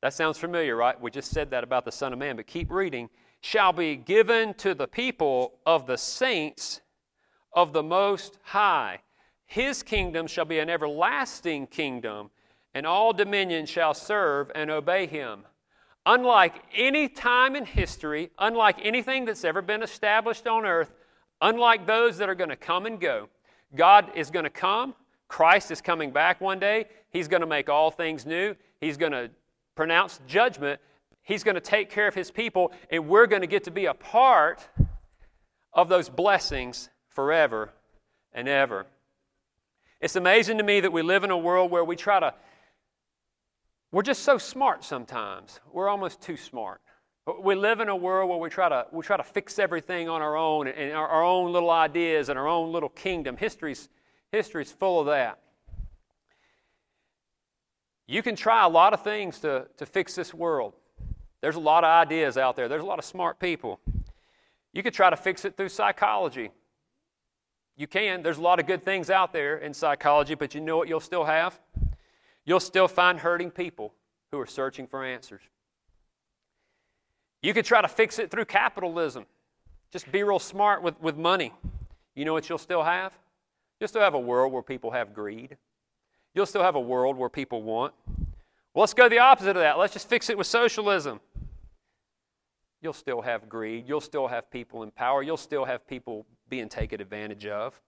that 0.02 0.14
sounds 0.14 0.38
familiar, 0.38 0.78
right? 0.78 1.00
We 1.02 1.12
just 1.12 1.32
said 1.32 1.50
that 1.50 1.66
about 1.66 1.84
the 1.84 1.92
Son 1.92 2.14
of 2.14 2.20
Man, 2.20 2.38
but 2.38 2.48
keep 2.48 2.72
reading. 2.72 3.10
Shall 3.42 3.74
be 3.74 3.98
given 3.98 4.54
to 4.54 4.74
the 4.74 4.88
people 4.88 5.60
of 5.66 5.86
the 5.86 5.98
saints 5.98 6.80
of 7.52 7.74
the 7.74 7.84
Most 7.84 8.38
High. 8.44 9.00
His 9.46 9.84
kingdom 9.84 10.28
shall 10.28 10.46
be 10.46 10.60
an 10.60 10.70
everlasting 10.70 11.68
kingdom, 11.68 12.32
and 12.74 12.88
all 12.88 13.12
dominion 13.12 13.66
shall 13.66 13.94
serve 13.94 14.50
and 14.56 14.72
obey 14.72 15.08
him. 15.08 15.44
Unlike 16.06 16.64
any 16.74 17.10
time 17.10 17.58
in 17.58 17.66
history, 17.66 18.32
unlike 18.40 18.78
anything 18.82 19.26
that's 19.26 19.44
ever 19.44 19.62
been 19.62 19.84
established 19.84 20.48
on 20.48 20.66
earth, 20.66 20.94
unlike 21.42 21.86
those 21.86 22.18
that 22.18 22.30
are 22.30 22.36
going 22.36 22.50
to 22.50 22.56
come 22.56 22.86
and 22.86 23.00
go, 23.00 23.30
God 23.76 24.12
is 24.16 24.32
going 24.32 24.44
to 24.44 24.50
come. 24.50 24.96
Christ 25.28 25.72
is 25.72 25.82
coming 25.82 26.12
back 26.12 26.42
one 26.42 26.60
day. 26.60 26.86
He's 27.10 27.28
going 27.28 27.42
to 27.42 27.48
make 27.48 27.70
all 27.70 27.92
things 27.92 28.26
new. 28.26 28.56
He's 28.80 28.98
going 28.98 29.12
to 29.12 29.30
pronounce 29.76 30.20
judgment. 30.28 30.80
He's 31.24 31.44
going 31.44 31.56
to 31.56 31.62
take 31.62 31.90
care 31.90 32.08
of 32.08 32.14
his 32.14 32.30
people, 32.30 32.72
and 32.90 33.08
we're 33.08 33.28
going 33.28 33.42
to 33.42 33.48
get 33.48 33.64
to 33.64 33.72
be 33.72 33.86
a 33.86 33.94
part 33.94 34.68
of 35.74 35.90
those 35.90 36.10
blessings 36.10 36.90
forever 37.08 37.72
and 38.34 38.48
ever. 38.48 38.86
It's 40.02 40.18
amazing 40.18 40.58
to 40.58 40.64
me 40.64 40.82
that 40.82 40.92
we 40.92 41.02
live 41.02 41.24
in 41.24 41.32
a 41.32 41.38
world 41.38 41.72
where 41.72 41.84
we 41.84 41.96
try 41.96 42.20
to, 42.20 42.34
we're 43.92 44.02
just 44.02 44.24
so 44.24 44.38
smart 44.38 44.84
sometimes. 44.84 45.62
We're 45.72 45.88
almost 45.88 46.22
too 46.22 46.36
smart. 46.36 46.82
We 47.42 47.56
live 47.56 47.80
in 47.80 47.88
a 47.88 47.96
world 47.96 48.30
where 48.30 48.38
we 48.38 48.50
try 48.50 48.68
to, 48.68 48.86
we 48.92 49.02
try 49.02 49.16
to 49.16 49.24
fix 49.24 49.58
everything 49.58 50.10
on 50.10 50.22
our 50.22 50.36
own 50.36 50.68
and 50.68 50.92
our, 50.92 51.08
our 51.08 51.24
own 51.24 51.54
little 51.54 51.70
ideas 51.70 52.28
and 52.28 52.38
our 52.38 52.48
own 52.48 52.74
little 52.74 52.90
kingdom. 52.90 53.38
History's, 53.38 53.88
history's 54.32 54.72
full 54.72 55.00
of 55.00 55.06
that. 55.06 55.40
You 58.08 58.22
can 58.22 58.36
try 58.36 58.66
a 58.66 58.70
lot 58.70 58.94
of 58.94 59.04
things 59.04 59.40
to, 59.40 59.68
to 59.78 59.86
fix 59.86 60.16
this 60.16 60.34
world. 60.34 60.74
There's 61.40 61.56
a 61.56 61.62
lot 61.62 61.86
of 61.86 61.90
ideas 61.90 62.38
out 62.38 62.58
there, 62.58 62.68
there's 62.68 62.84
a 62.84 62.86
lot 62.86 63.00
of 63.00 63.06
smart 63.06 63.40
people. 63.40 63.80
You 64.74 64.84
could 64.84 64.94
try 64.94 65.10
to 65.10 65.18
fix 65.18 65.46
it 65.46 65.56
through 65.56 65.70
psychology. 65.70 66.52
You 67.78 67.88
can. 67.88 68.22
There's 68.22 68.38
a 68.38 68.42
lot 68.42 68.60
of 68.60 68.68
good 68.68 68.84
things 68.84 69.10
out 69.10 69.34
there 69.34 69.58
in 69.58 69.74
psychology, 69.74 70.36
but 70.36 70.54
you 70.54 70.62
know 70.62 70.78
what 70.78 70.88
you'll 70.88 71.00
still 71.00 71.24
have? 71.24 71.60
You'll 72.46 72.60
still 72.60 72.88
find 72.88 73.20
hurting 73.20 73.52
people 73.52 73.94
who 74.32 74.40
are 74.40 74.46
searching 74.46 74.88
for 74.88 75.04
answers. 75.04 75.42
You 77.44 77.54
could 77.54 77.66
try 77.66 77.82
to 77.82 77.88
fix 77.88 78.18
it 78.18 78.32
through 78.32 78.46
capitalism. 78.46 79.28
Just 79.92 80.12
be 80.12 80.24
real 80.24 80.40
smart 80.40 80.82
with, 80.82 81.00
with 81.00 81.18
money. 81.18 81.54
You 82.16 82.26
know 82.26 82.34
what 82.34 82.50
you'll 82.50 82.58
still 82.58 82.82
have? 82.82 83.14
You'll 83.80 83.90
still 83.90 84.02
have 84.02 84.16
a 84.16 84.20
world 84.20 84.52
where 84.52 84.64
people 84.64 84.90
have 84.90 85.14
greed 85.14 85.58
you'll 86.34 86.46
still 86.46 86.64
have 86.64 86.76
a 86.76 86.82
world 86.82 87.18
where 87.18 87.30
people 87.30 87.64
want. 87.64 87.94
Well, 88.74 88.82
let's 88.82 88.94
go 88.94 89.08
the 89.08 89.20
opposite 89.20 89.52
of 89.52 89.58
that. 89.58 89.78
Let's 89.78 89.94
just 89.94 90.10
fix 90.10 90.30
it 90.30 90.38
with 90.38 90.48
socialism. 90.48 91.20
You'll 92.82 92.94
still 92.94 93.22
have 93.22 93.48
greed. 93.48 93.88
You'll 93.88 94.02
still 94.02 94.28
have 94.28 94.50
people 94.52 94.84
in 94.84 94.92
power. 94.92 95.24
You'll 95.24 95.38
still 95.38 95.66
have 95.66 95.88
people 95.88 96.26
being 96.50 96.70
taken 96.70 97.00
advantage 97.00 97.46
of. 97.46 97.80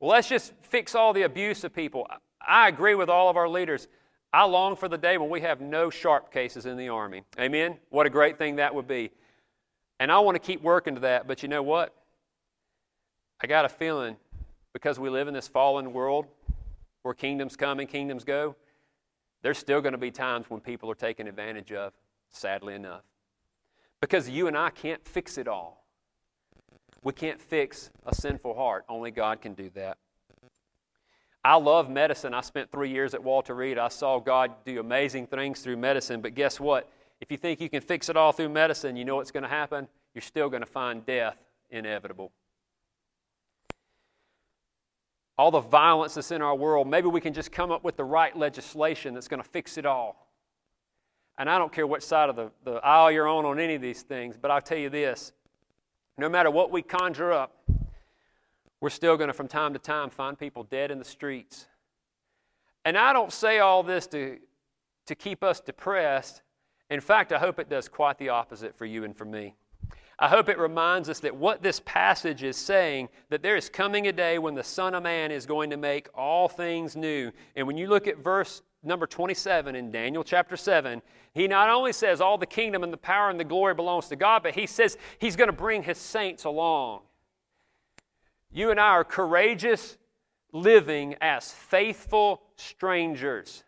Well, 0.00 0.10
let's 0.10 0.28
just 0.28 0.52
fix 0.62 0.94
all 0.94 1.12
the 1.12 1.22
abuse 1.22 1.64
of 1.64 1.74
people. 1.74 2.06
I 2.40 2.68
agree 2.68 2.94
with 2.94 3.08
all 3.08 3.28
of 3.28 3.36
our 3.36 3.48
leaders. 3.48 3.88
I 4.32 4.44
long 4.44 4.76
for 4.76 4.88
the 4.88 4.96
day 4.96 5.18
when 5.18 5.28
we 5.28 5.42
have 5.42 5.60
no 5.60 5.90
SHARP 5.90 6.32
cases 6.32 6.64
in 6.64 6.76
the 6.76 6.88
Army. 6.88 7.22
Amen? 7.38 7.76
What 7.90 8.06
a 8.06 8.10
great 8.10 8.38
thing 8.38 8.56
that 8.56 8.74
would 8.74 8.88
be. 8.88 9.10
And 10.00 10.10
I 10.10 10.18
want 10.20 10.36
to 10.36 10.40
keep 10.40 10.62
working 10.62 10.94
to 10.94 11.00
that, 11.02 11.26
but 11.28 11.42
you 11.42 11.48
know 11.48 11.62
what? 11.62 11.94
I 13.42 13.46
got 13.46 13.64
a 13.64 13.68
feeling 13.68 14.16
because 14.72 14.98
we 14.98 15.10
live 15.10 15.28
in 15.28 15.34
this 15.34 15.48
fallen 15.48 15.92
world, 15.92 16.26
where 17.02 17.14
kingdoms 17.14 17.56
come 17.56 17.78
and 17.78 17.88
kingdoms 17.88 18.24
go, 18.24 18.56
there's 19.42 19.58
still 19.58 19.80
going 19.80 19.92
to 19.92 19.98
be 19.98 20.10
times 20.10 20.46
when 20.48 20.60
people 20.60 20.90
are 20.90 20.94
taken 20.94 21.26
advantage 21.26 21.72
of, 21.72 21.92
sadly 22.30 22.74
enough. 22.74 23.02
Because 24.00 24.28
you 24.28 24.46
and 24.46 24.56
I 24.56 24.70
can't 24.70 25.04
fix 25.06 25.36
it 25.36 25.46
all. 25.46 25.84
We 27.02 27.12
can't 27.12 27.40
fix 27.40 27.90
a 28.06 28.14
sinful 28.14 28.54
heart. 28.54 28.84
Only 28.88 29.10
God 29.10 29.40
can 29.40 29.54
do 29.54 29.70
that. 29.74 29.98
I 31.44 31.56
love 31.56 31.90
medicine. 31.90 32.34
I 32.34 32.40
spent 32.40 32.70
three 32.70 32.90
years 32.90 33.14
at 33.14 33.22
Walter 33.22 33.54
Reed. 33.54 33.78
I 33.78 33.88
saw 33.88 34.20
God 34.20 34.52
do 34.64 34.78
amazing 34.78 35.26
things 35.26 35.60
through 35.60 35.76
medicine. 35.76 36.20
But 36.20 36.34
guess 36.34 36.60
what? 36.60 36.88
If 37.20 37.30
you 37.30 37.36
think 37.36 37.60
you 37.60 37.68
can 37.68 37.80
fix 37.80 38.08
it 38.08 38.16
all 38.16 38.32
through 38.32 38.50
medicine, 38.50 38.96
you 38.96 39.04
know 39.04 39.16
what's 39.16 39.30
going 39.30 39.42
to 39.42 39.48
happen? 39.48 39.88
You're 40.14 40.22
still 40.22 40.48
going 40.48 40.62
to 40.62 40.66
find 40.66 41.04
death 41.04 41.36
inevitable 41.70 42.32
all 45.38 45.50
the 45.50 45.60
violence 45.60 46.14
that's 46.14 46.30
in 46.30 46.42
our 46.42 46.54
world, 46.54 46.86
maybe 46.86 47.08
we 47.08 47.20
can 47.20 47.32
just 47.32 47.50
come 47.50 47.72
up 47.72 47.82
with 47.82 47.96
the 47.96 48.04
right 48.04 48.36
legislation 48.36 49.12
that's 49.12 49.28
going 49.28 49.42
to 49.42 49.48
fix 49.48 49.78
it 49.78 49.86
all. 49.86 50.28
And 51.38 51.50
I 51.50 51.58
don't 51.58 51.72
care 51.72 51.86
what 51.86 52.02
side 52.02 52.28
of 52.28 52.36
the, 52.36 52.50
the 52.64 52.74
aisle 52.74 53.10
you're 53.10 53.26
on 53.26 53.44
on 53.44 53.58
any 53.58 53.74
of 53.74 53.82
these 53.82 54.02
things, 54.02 54.36
but 54.40 54.50
I'll 54.50 54.60
tell 54.60 54.78
you 54.78 54.90
this 54.90 55.32
no 56.18 56.28
matter 56.28 56.50
what 56.50 56.70
we 56.70 56.82
conjure 56.82 57.32
up, 57.32 57.61
we're 58.82 58.90
still 58.90 59.16
going 59.16 59.28
to, 59.28 59.32
from 59.32 59.46
time 59.46 59.72
to 59.72 59.78
time, 59.78 60.10
find 60.10 60.36
people 60.36 60.64
dead 60.64 60.90
in 60.90 60.98
the 60.98 61.04
streets. 61.04 61.68
And 62.84 62.98
I 62.98 63.12
don't 63.12 63.32
say 63.32 63.60
all 63.60 63.84
this 63.84 64.08
to, 64.08 64.38
to 65.06 65.14
keep 65.14 65.44
us 65.44 65.60
depressed. 65.60 66.42
In 66.90 67.00
fact, 67.00 67.32
I 67.32 67.38
hope 67.38 67.60
it 67.60 67.70
does 67.70 67.88
quite 67.88 68.18
the 68.18 68.30
opposite 68.30 68.76
for 68.76 68.84
you 68.84 69.04
and 69.04 69.16
for 69.16 69.24
me. 69.24 69.54
I 70.18 70.26
hope 70.26 70.48
it 70.48 70.58
reminds 70.58 71.08
us 71.08 71.20
that 71.20 71.34
what 71.34 71.62
this 71.62 71.80
passage 71.84 72.42
is 72.42 72.56
saying, 72.56 73.08
that 73.30 73.40
there 73.40 73.56
is 73.56 73.68
coming 73.68 74.08
a 74.08 74.12
day 74.12 74.40
when 74.40 74.56
the 74.56 74.64
Son 74.64 74.96
of 74.96 75.04
Man 75.04 75.30
is 75.30 75.46
going 75.46 75.70
to 75.70 75.76
make 75.76 76.08
all 76.12 76.48
things 76.48 76.96
new. 76.96 77.30
And 77.54 77.68
when 77.68 77.76
you 77.76 77.86
look 77.86 78.08
at 78.08 78.18
verse 78.18 78.62
number 78.82 79.06
27 79.06 79.76
in 79.76 79.92
Daniel 79.92 80.24
chapter 80.24 80.56
7, 80.56 81.00
he 81.34 81.46
not 81.46 81.70
only 81.70 81.92
says 81.92 82.20
all 82.20 82.36
the 82.36 82.46
kingdom 82.46 82.82
and 82.82 82.92
the 82.92 82.96
power 82.96 83.30
and 83.30 83.38
the 83.38 83.44
glory 83.44 83.74
belongs 83.74 84.08
to 84.08 84.16
God, 84.16 84.42
but 84.42 84.56
he 84.56 84.66
says 84.66 84.98
he's 85.20 85.36
going 85.36 85.50
to 85.50 85.56
bring 85.56 85.84
his 85.84 85.98
saints 85.98 86.42
along. 86.42 87.02
You 88.52 88.70
and 88.70 88.78
I 88.78 88.88
are 88.88 89.04
courageous 89.04 89.96
living 90.52 91.16
as 91.20 91.50
faithful 91.50 92.42
strangers. 92.56 93.64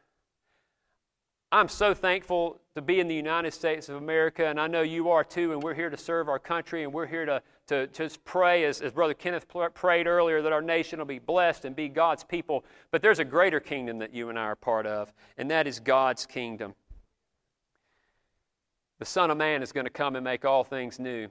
I'm 1.50 1.68
so 1.68 1.94
thankful 1.94 2.60
to 2.74 2.82
be 2.82 3.00
in 3.00 3.08
the 3.08 3.14
United 3.14 3.54
States 3.54 3.88
of 3.88 3.96
America, 3.96 4.44
and 4.46 4.60
I 4.60 4.66
know 4.66 4.82
you 4.82 5.10
are 5.10 5.22
too, 5.22 5.52
and 5.52 5.62
we're 5.62 5.74
here 5.74 5.88
to 5.88 5.96
serve 5.96 6.28
our 6.28 6.40
country, 6.40 6.82
and 6.82 6.92
we're 6.92 7.06
here 7.06 7.24
to, 7.24 7.40
to, 7.68 7.86
just 7.86 8.22
pray, 8.24 8.64
as, 8.64 8.82
as 8.82 8.92
Brother 8.92 9.14
Kenneth 9.14 9.46
prayed 9.72 10.06
earlier, 10.06 10.42
that 10.42 10.52
our 10.52 10.60
nation 10.60 10.98
will 10.98 11.06
be 11.06 11.20
blessed 11.20 11.64
and 11.64 11.74
be 11.76 11.88
God's 11.88 12.24
people. 12.24 12.64
But 12.90 13.00
there's 13.00 13.20
a 13.20 13.24
greater 13.24 13.60
kingdom 13.60 13.98
that 14.00 14.12
you 14.12 14.28
and 14.28 14.38
I 14.38 14.42
are 14.42 14.56
part 14.56 14.84
of, 14.84 15.12
and 15.38 15.50
that 15.50 15.66
is 15.66 15.78
God's 15.78 16.26
kingdom. 16.26 16.74
The 18.98 19.04
Son 19.04 19.30
of 19.30 19.38
Man 19.38 19.62
is 19.62 19.72
going 19.72 19.86
to 19.86 19.92
come 19.92 20.16
and 20.16 20.24
make 20.24 20.44
all 20.44 20.64
things 20.64 20.98
new. 20.98 21.28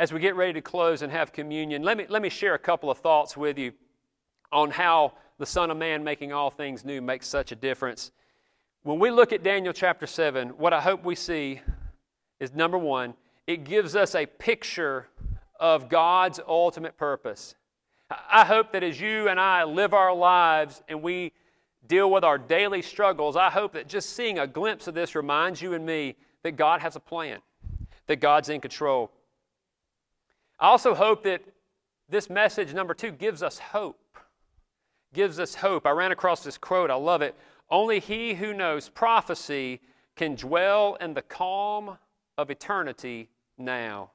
As 0.00 0.14
we 0.14 0.18
get 0.18 0.34
ready 0.34 0.54
to 0.54 0.62
close 0.62 1.02
and 1.02 1.12
have 1.12 1.30
communion, 1.30 1.82
let 1.82 1.98
me, 1.98 2.06
let 2.08 2.22
me 2.22 2.30
share 2.30 2.54
a 2.54 2.58
couple 2.58 2.90
of 2.90 2.96
thoughts 2.96 3.36
with 3.36 3.58
you 3.58 3.72
on 4.50 4.70
how 4.70 5.12
the 5.36 5.44
Son 5.44 5.70
of 5.70 5.76
Man 5.76 6.02
making 6.02 6.32
all 6.32 6.50
things 6.50 6.86
new 6.86 7.02
makes 7.02 7.26
such 7.26 7.52
a 7.52 7.54
difference. 7.54 8.10
When 8.82 8.98
we 8.98 9.10
look 9.10 9.34
at 9.34 9.42
Daniel 9.42 9.74
chapter 9.74 10.06
7, 10.06 10.56
what 10.56 10.72
I 10.72 10.80
hope 10.80 11.04
we 11.04 11.14
see 11.14 11.60
is 12.40 12.54
number 12.54 12.78
one, 12.78 13.12
it 13.46 13.64
gives 13.64 13.94
us 13.94 14.14
a 14.14 14.24
picture 14.24 15.06
of 15.60 15.90
God's 15.90 16.40
ultimate 16.48 16.96
purpose. 16.96 17.54
I 18.10 18.46
hope 18.46 18.72
that 18.72 18.82
as 18.82 18.98
you 18.98 19.28
and 19.28 19.38
I 19.38 19.64
live 19.64 19.92
our 19.92 20.14
lives 20.14 20.82
and 20.88 21.02
we 21.02 21.32
deal 21.86 22.10
with 22.10 22.24
our 22.24 22.38
daily 22.38 22.80
struggles, 22.80 23.36
I 23.36 23.50
hope 23.50 23.74
that 23.74 23.86
just 23.86 24.16
seeing 24.16 24.38
a 24.38 24.46
glimpse 24.46 24.86
of 24.86 24.94
this 24.94 25.14
reminds 25.14 25.60
you 25.60 25.74
and 25.74 25.84
me 25.84 26.16
that 26.42 26.52
God 26.52 26.80
has 26.80 26.96
a 26.96 27.00
plan, 27.00 27.40
that 28.06 28.16
God's 28.16 28.48
in 28.48 28.62
control. 28.62 29.10
I 30.60 30.66
also 30.66 30.94
hope 30.94 31.22
that 31.24 31.42
this 32.08 32.28
message, 32.28 32.74
number 32.74 32.92
two, 32.92 33.12
gives 33.12 33.42
us 33.42 33.58
hope. 33.58 34.18
Gives 35.14 35.40
us 35.40 35.54
hope. 35.54 35.86
I 35.86 35.90
ran 35.90 36.12
across 36.12 36.44
this 36.44 36.58
quote, 36.58 36.90
I 36.90 36.94
love 36.94 37.22
it. 37.22 37.34
Only 37.70 37.98
he 37.98 38.34
who 38.34 38.52
knows 38.52 38.88
prophecy 38.88 39.80
can 40.16 40.34
dwell 40.34 40.96
in 41.00 41.14
the 41.14 41.22
calm 41.22 41.96
of 42.36 42.50
eternity 42.50 43.30
now. 43.56 44.10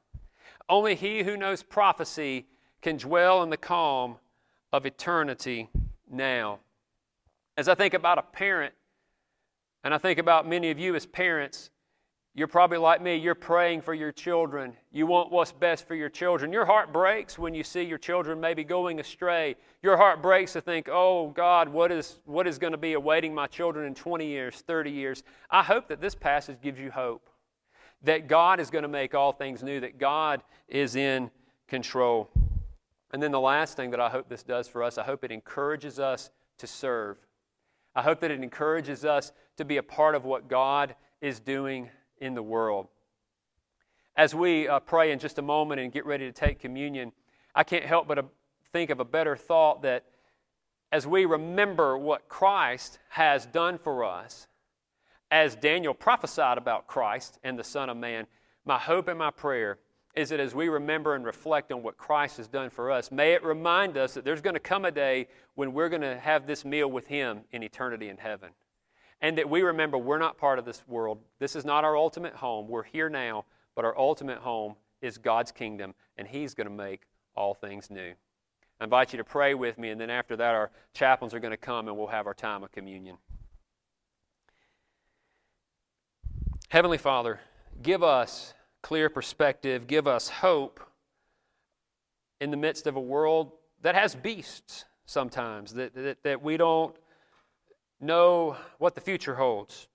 Only 0.69 0.93
he 0.95 1.23
who 1.23 1.35
knows 1.35 1.63
prophecy 1.63 2.45
can 2.81 2.97
dwell 2.97 3.41
in 3.41 3.49
the 3.49 3.57
calm 3.57 4.17
of 4.71 4.85
eternity 4.85 5.69
now. 6.11 6.59
As 7.57 7.67
I 7.67 7.75
think 7.75 7.93
about 7.93 8.19
a 8.19 8.21
parent, 8.21 8.73
and 9.83 9.93
I 9.93 9.97
think 9.97 10.19
about 10.19 10.47
many 10.47 10.69
of 10.69 10.77
you 10.77 10.95
as 10.95 11.05
parents, 11.05 11.69
you're 12.37 12.49
probably 12.49 12.77
like 12.77 13.01
me, 13.01 13.15
you're 13.15 13.33
praying 13.33 13.81
for 13.81 13.93
your 13.93 14.11
children. 14.11 14.73
You 14.91 15.07
want 15.07 15.31
what's 15.31 15.53
best 15.53 15.87
for 15.87 15.95
your 15.95 16.09
children. 16.09 16.51
Your 16.51 16.65
heart 16.65 16.91
breaks 16.91 17.39
when 17.39 17.53
you 17.53 17.63
see 17.63 17.83
your 17.83 17.97
children 17.97 18.41
maybe 18.41 18.65
going 18.65 18.99
astray. 18.99 19.55
Your 19.81 19.95
heart 19.95 20.21
breaks 20.21 20.51
to 20.53 20.61
think, 20.61 20.89
oh 20.91 21.29
God, 21.29 21.69
what 21.69 21.93
is, 21.93 22.19
what 22.25 22.45
is 22.45 22.59
going 22.59 22.73
to 22.73 22.77
be 22.77 22.91
awaiting 22.91 23.33
my 23.33 23.47
children 23.47 23.87
in 23.87 23.95
20 23.95 24.27
years, 24.27 24.63
30 24.67 24.91
years? 24.91 25.23
I 25.49 25.63
hope 25.63 25.87
that 25.87 26.01
this 26.01 26.13
passage 26.13 26.57
gives 26.61 26.77
you 26.77 26.91
hope 26.91 27.29
that 28.03 28.27
God 28.27 28.59
is 28.59 28.69
going 28.69 28.83
to 28.83 28.89
make 28.89 29.15
all 29.15 29.31
things 29.31 29.63
new, 29.63 29.79
that 29.79 29.97
God 29.97 30.43
is 30.67 30.97
in 30.97 31.31
control. 31.69 32.29
And 33.11 33.23
then 33.23 33.31
the 33.31 33.39
last 33.39 33.77
thing 33.77 33.91
that 33.91 34.01
I 34.01 34.09
hope 34.09 34.27
this 34.27 34.43
does 34.43 34.67
for 34.67 34.83
us, 34.83 34.97
I 34.97 35.03
hope 35.03 35.23
it 35.23 35.31
encourages 35.31 35.99
us 35.99 36.31
to 36.57 36.67
serve. 36.67 37.15
I 37.95 38.01
hope 38.01 38.19
that 38.19 38.29
it 38.29 38.43
encourages 38.43 39.05
us 39.05 39.31
to 39.55 39.63
be 39.63 39.77
a 39.77 39.83
part 39.83 40.15
of 40.15 40.25
what 40.25 40.49
God 40.49 40.95
is 41.21 41.39
doing 41.39 41.89
in 42.19 42.35
the 42.35 42.43
world. 42.43 42.87
As 44.15 44.33
we 44.33 44.67
uh, 44.67 44.79
pray 44.79 45.11
in 45.11 45.19
just 45.19 45.37
a 45.39 45.41
moment 45.41 45.81
and 45.81 45.91
get 45.91 46.05
ready 46.05 46.25
to 46.25 46.31
take 46.31 46.59
communion, 46.59 47.11
I 47.53 47.63
can't 47.63 47.85
help 47.85 48.07
but 48.07 48.17
uh, 48.17 48.23
think 48.71 48.89
of 48.89 48.99
a 48.99 49.05
better 49.05 49.35
thought 49.35 49.81
that 49.81 50.05
as 50.91 51.05
we 51.05 51.25
remember 51.25 51.97
what 51.97 52.29
Christ 52.29 52.99
has 53.09 53.45
done 53.45 53.77
for 53.77 54.03
us, 54.03 54.47
as 55.31 55.55
Daniel 55.55 55.93
prophesied 55.93 56.57
about 56.57 56.87
Christ 56.87 57.39
and 57.43 57.59
the 57.59 57.63
Son 57.63 57.89
of 57.89 57.97
Man, 57.97 58.27
my 58.63 58.77
hope 58.77 59.07
and 59.07 59.19
my 59.19 59.31
prayer 59.31 59.79
is 60.15 60.29
that 60.29 60.39
as 60.39 60.55
we 60.55 60.69
remember 60.69 61.15
and 61.15 61.25
reflect 61.25 61.73
on 61.73 61.83
what 61.83 61.97
Christ 61.97 62.37
has 62.37 62.47
done 62.47 62.69
for 62.69 62.89
us, 62.89 63.11
may 63.11 63.33
it 63.33 63.43
remind 63.43 63.97
us 63.97 64.13
that 64.13 64.23
there's 64.23 64.39
going 64.39 64.53
to 64.53 64.61
come 64.61 64.85
a 64.85 64.91
day 64.91 65.27
when 65.55 65.73
we're 65.73 65.89
going 65.89 66.01
to 66.01 66.17
have 66.17 66.47
this 66.47 66.63
meal 66.63 66.89
with 66.89 67.07
Him 67.07 67.41
in 67.51 67.63
eternity 67.63 68.07
in 68.07 68.17
heaven 68.17 68.51
and 69.21 69.37
that 69.37 69.49
we 69.49 69.61
remember 69.61 69.97
we're 69.97 70.19
not 70.19 70.37
part 70.37 70.59
of 70.59 70.65
this 70.65 70.83
world. 70.87 71.19
This 71.39 71.55
is 71.55 71.65
not 71.65 71.83
our 71.83 71.97
ultimate 71.97 72.33
home. 72.33 72.67
We're 72.67 72.83
here 72.83 73.09
now, 73.09 73.45
but 73.75 73.85
our 73.85 73.97
ultimate 73.97 74.39
home 74.39 74.75
is 75.01 75.17
God's 75.17 75.51
kingdom, 75.51 75.93
and 76.17 76.27
He's 76.27 76.53
going 76.53 76.67
to 76.67 76.73
make 76.73 77.03
all 77.35 77.53
things 77.53 77.89
new. 77.89 78.13
I 78.79 78.83
invite 78.83 79.13
you 79.13 79.17
to 79.17 79.23
pray 79.23 79.53
with 79.53 79.77
me, 79.77 79.89
and 79.89 79.99
then 79.99 80.09
after 80.09 80.35
that, 80.35 80.53
our 80.53 80.69
chaplains 80.93 81.33
are 81.33 81.39
going 81.39 81.51
to 81.51 81.57
come 81.57 81.87
and 81.87 81.97
we'll 81.97 82.07
have 82.07 82.27
our 82.27 82.33
time 82.33 82.63
of 82.63 82.71
communion. 82.71 83.17
Heavenly 86.69 86.97
Father, 86.97 87.39
give 87.81 88.03
us 88.03 88.53
clear 88.81 89.09
perspective, 89.09 89.87
give 89.87 90.07
us 90.07 90.27
hope 90.27 90.81
in 92.41 92.51
the 92.51 92.57
midst 92.57 92.85
of 92.85 92.97
a 92.97 93.01
world 93.01 93.53
that 93.81 93.95
has 93.95 94.13
beasts 94.13 94.83
sometimes, 95.05 95.73
that, 95.73 95.95
that, 95.95 96.23
that 96.23 96.41
we 96.41 96.57
don't 96.57 96.95
know 97.99 98.57
what 98.77 98.95
the 98.95 99.01
future 99.01 99.35
holds. 99.35 99.87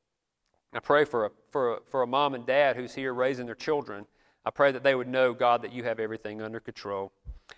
I 0.72 0.80
pray 0.80 1.04
for 1.04 1.26
a, 1.26 1.30
for, 1.50 1.74
a, 1.74 1.78
for 1.90 2.02
a 2.02 2.06
mom 2.06 2.34
and 2.34 2.46
dad 2.46 2.76
who's 2.76 2.94
here 2.94 3.12
raising 3.12 3.46
their 3.46 3.54
children. 3.54 4.06
I 4.44 4.50
pray 4.50 4.72
that 4.72 4.82
they 4.82 4.94
would 4.94 5.08
know, 5.08 5.34
God, 5.34 5.62
that 5.62 5.72
you 5.72 5.82
have 5.84 5.98
everything 5.98 6.40
under 6.40 6.60
control. 6.60 7.12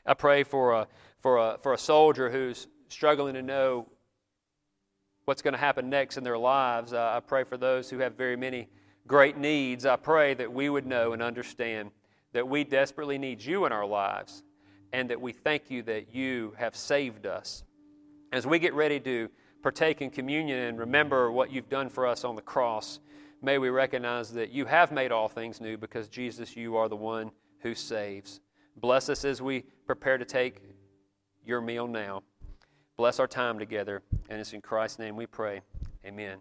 I 0.07 0.15
pray 0.15 0.43
for 0.45 0.73
a, 0.73 0.89
for 1.21 1.37
a, 1.37 1.59
for 1.63 1.75
a 1.75 1.79
soldier 1.79 2.31
who's 2.31 2.67
struggling 2.89 3.35
to 3.35 3.43
know 3.43 3.87
what's 5.25 5.43
going 5.43 5.53
to 5.53 5.59
happen 5.59 5.91
next 5.91 6.17
in 6.17 6.25
their 6.25 6.39
lives. 6.39 6.93
I 6.93 7.21
pray 7.21 7.45
for 7.45 7.57
those 7.57 7.89
who 7.89 7.99
have 7.99 8.15
very 8.15 8.37
many 8.37 8.69
great 9.07 9.37
needs. 9.37 9.87
I 9.87 9.97
pray 9.97 10.35
that 10.35 10.53
we 10.53 10.69
would 10.69 10.87
know 10.87 11.13
and 11.13 11.23
understand 11.23 11.91
that 12.33 12.49
we 12.49 12.65
desperately 12.65 13.19
need 13.19 13.43
you 13.43 13.67
in 13.67 13.73
our 13.73 13.87
lives 13.87 14.43
and 14.93 15.11
that 15.11 15.21
we 15.21 15.33
thank 15.33 15.71
you 15.71 15.83
that 15.85 16.15
you 16.15 16.55
have 16.59 16.75
saved 16.75 17.27
us. 17.27 17.63
As 18.33 18.47
we 18.47 18.59
get 18.59 18.75
ready 18.75 18.99
to 19.01 19.29
partake 19.63 20.03
in 20.03 20.11
communion 20.11 20.59
and 20.59 20.79
remember 20.79 21.31
what 21.31 21.53
you've 21.53 21.69
done 21.69 21.89
for 21.89 22.07
us 22.07 22.25
on 22.25 22.37
the 22.37 22.43
cross, 22.43 23.01
may 23.41 23.59
we 23.59 23.69
recognize 23.69 24.33
that 24.33 24.51
you 24.51 24.65
have 24.67 24.93
made 24.93 25.13
all 25.13 25.29
things 25.29 25.61
new 25.61 25.77
because, 25.77 26.09
Jesus, 26.09 26.57
you 26.57 26.77
are 26.77 26.89
the 26.89 26.97
one 26.97 27.31
who 27.61 27.75
saves. 27.75 28.41
Bless 28.77 29.09
us 29.09 29.25
as 29.25 29.41
we 29.41 29.65
prepare 29.87 30.19
to 30.19 30.25
take 30.25 30.63
your 31.45 31.61
meal 31.61 31.87
now. 31.87 32.23
Bless 32.97 33.19
our 33.21 33.27
time 33.27 33.59
together. 33.59 34.03
And 34.29 34.41
it's 34.41 34.53
in 34.53 34.61
Christ's 34.61 34.99
name 34.99 35.17
we 35.17 35.27
pray. 35.27 35.61
Amen. 36.05 36.39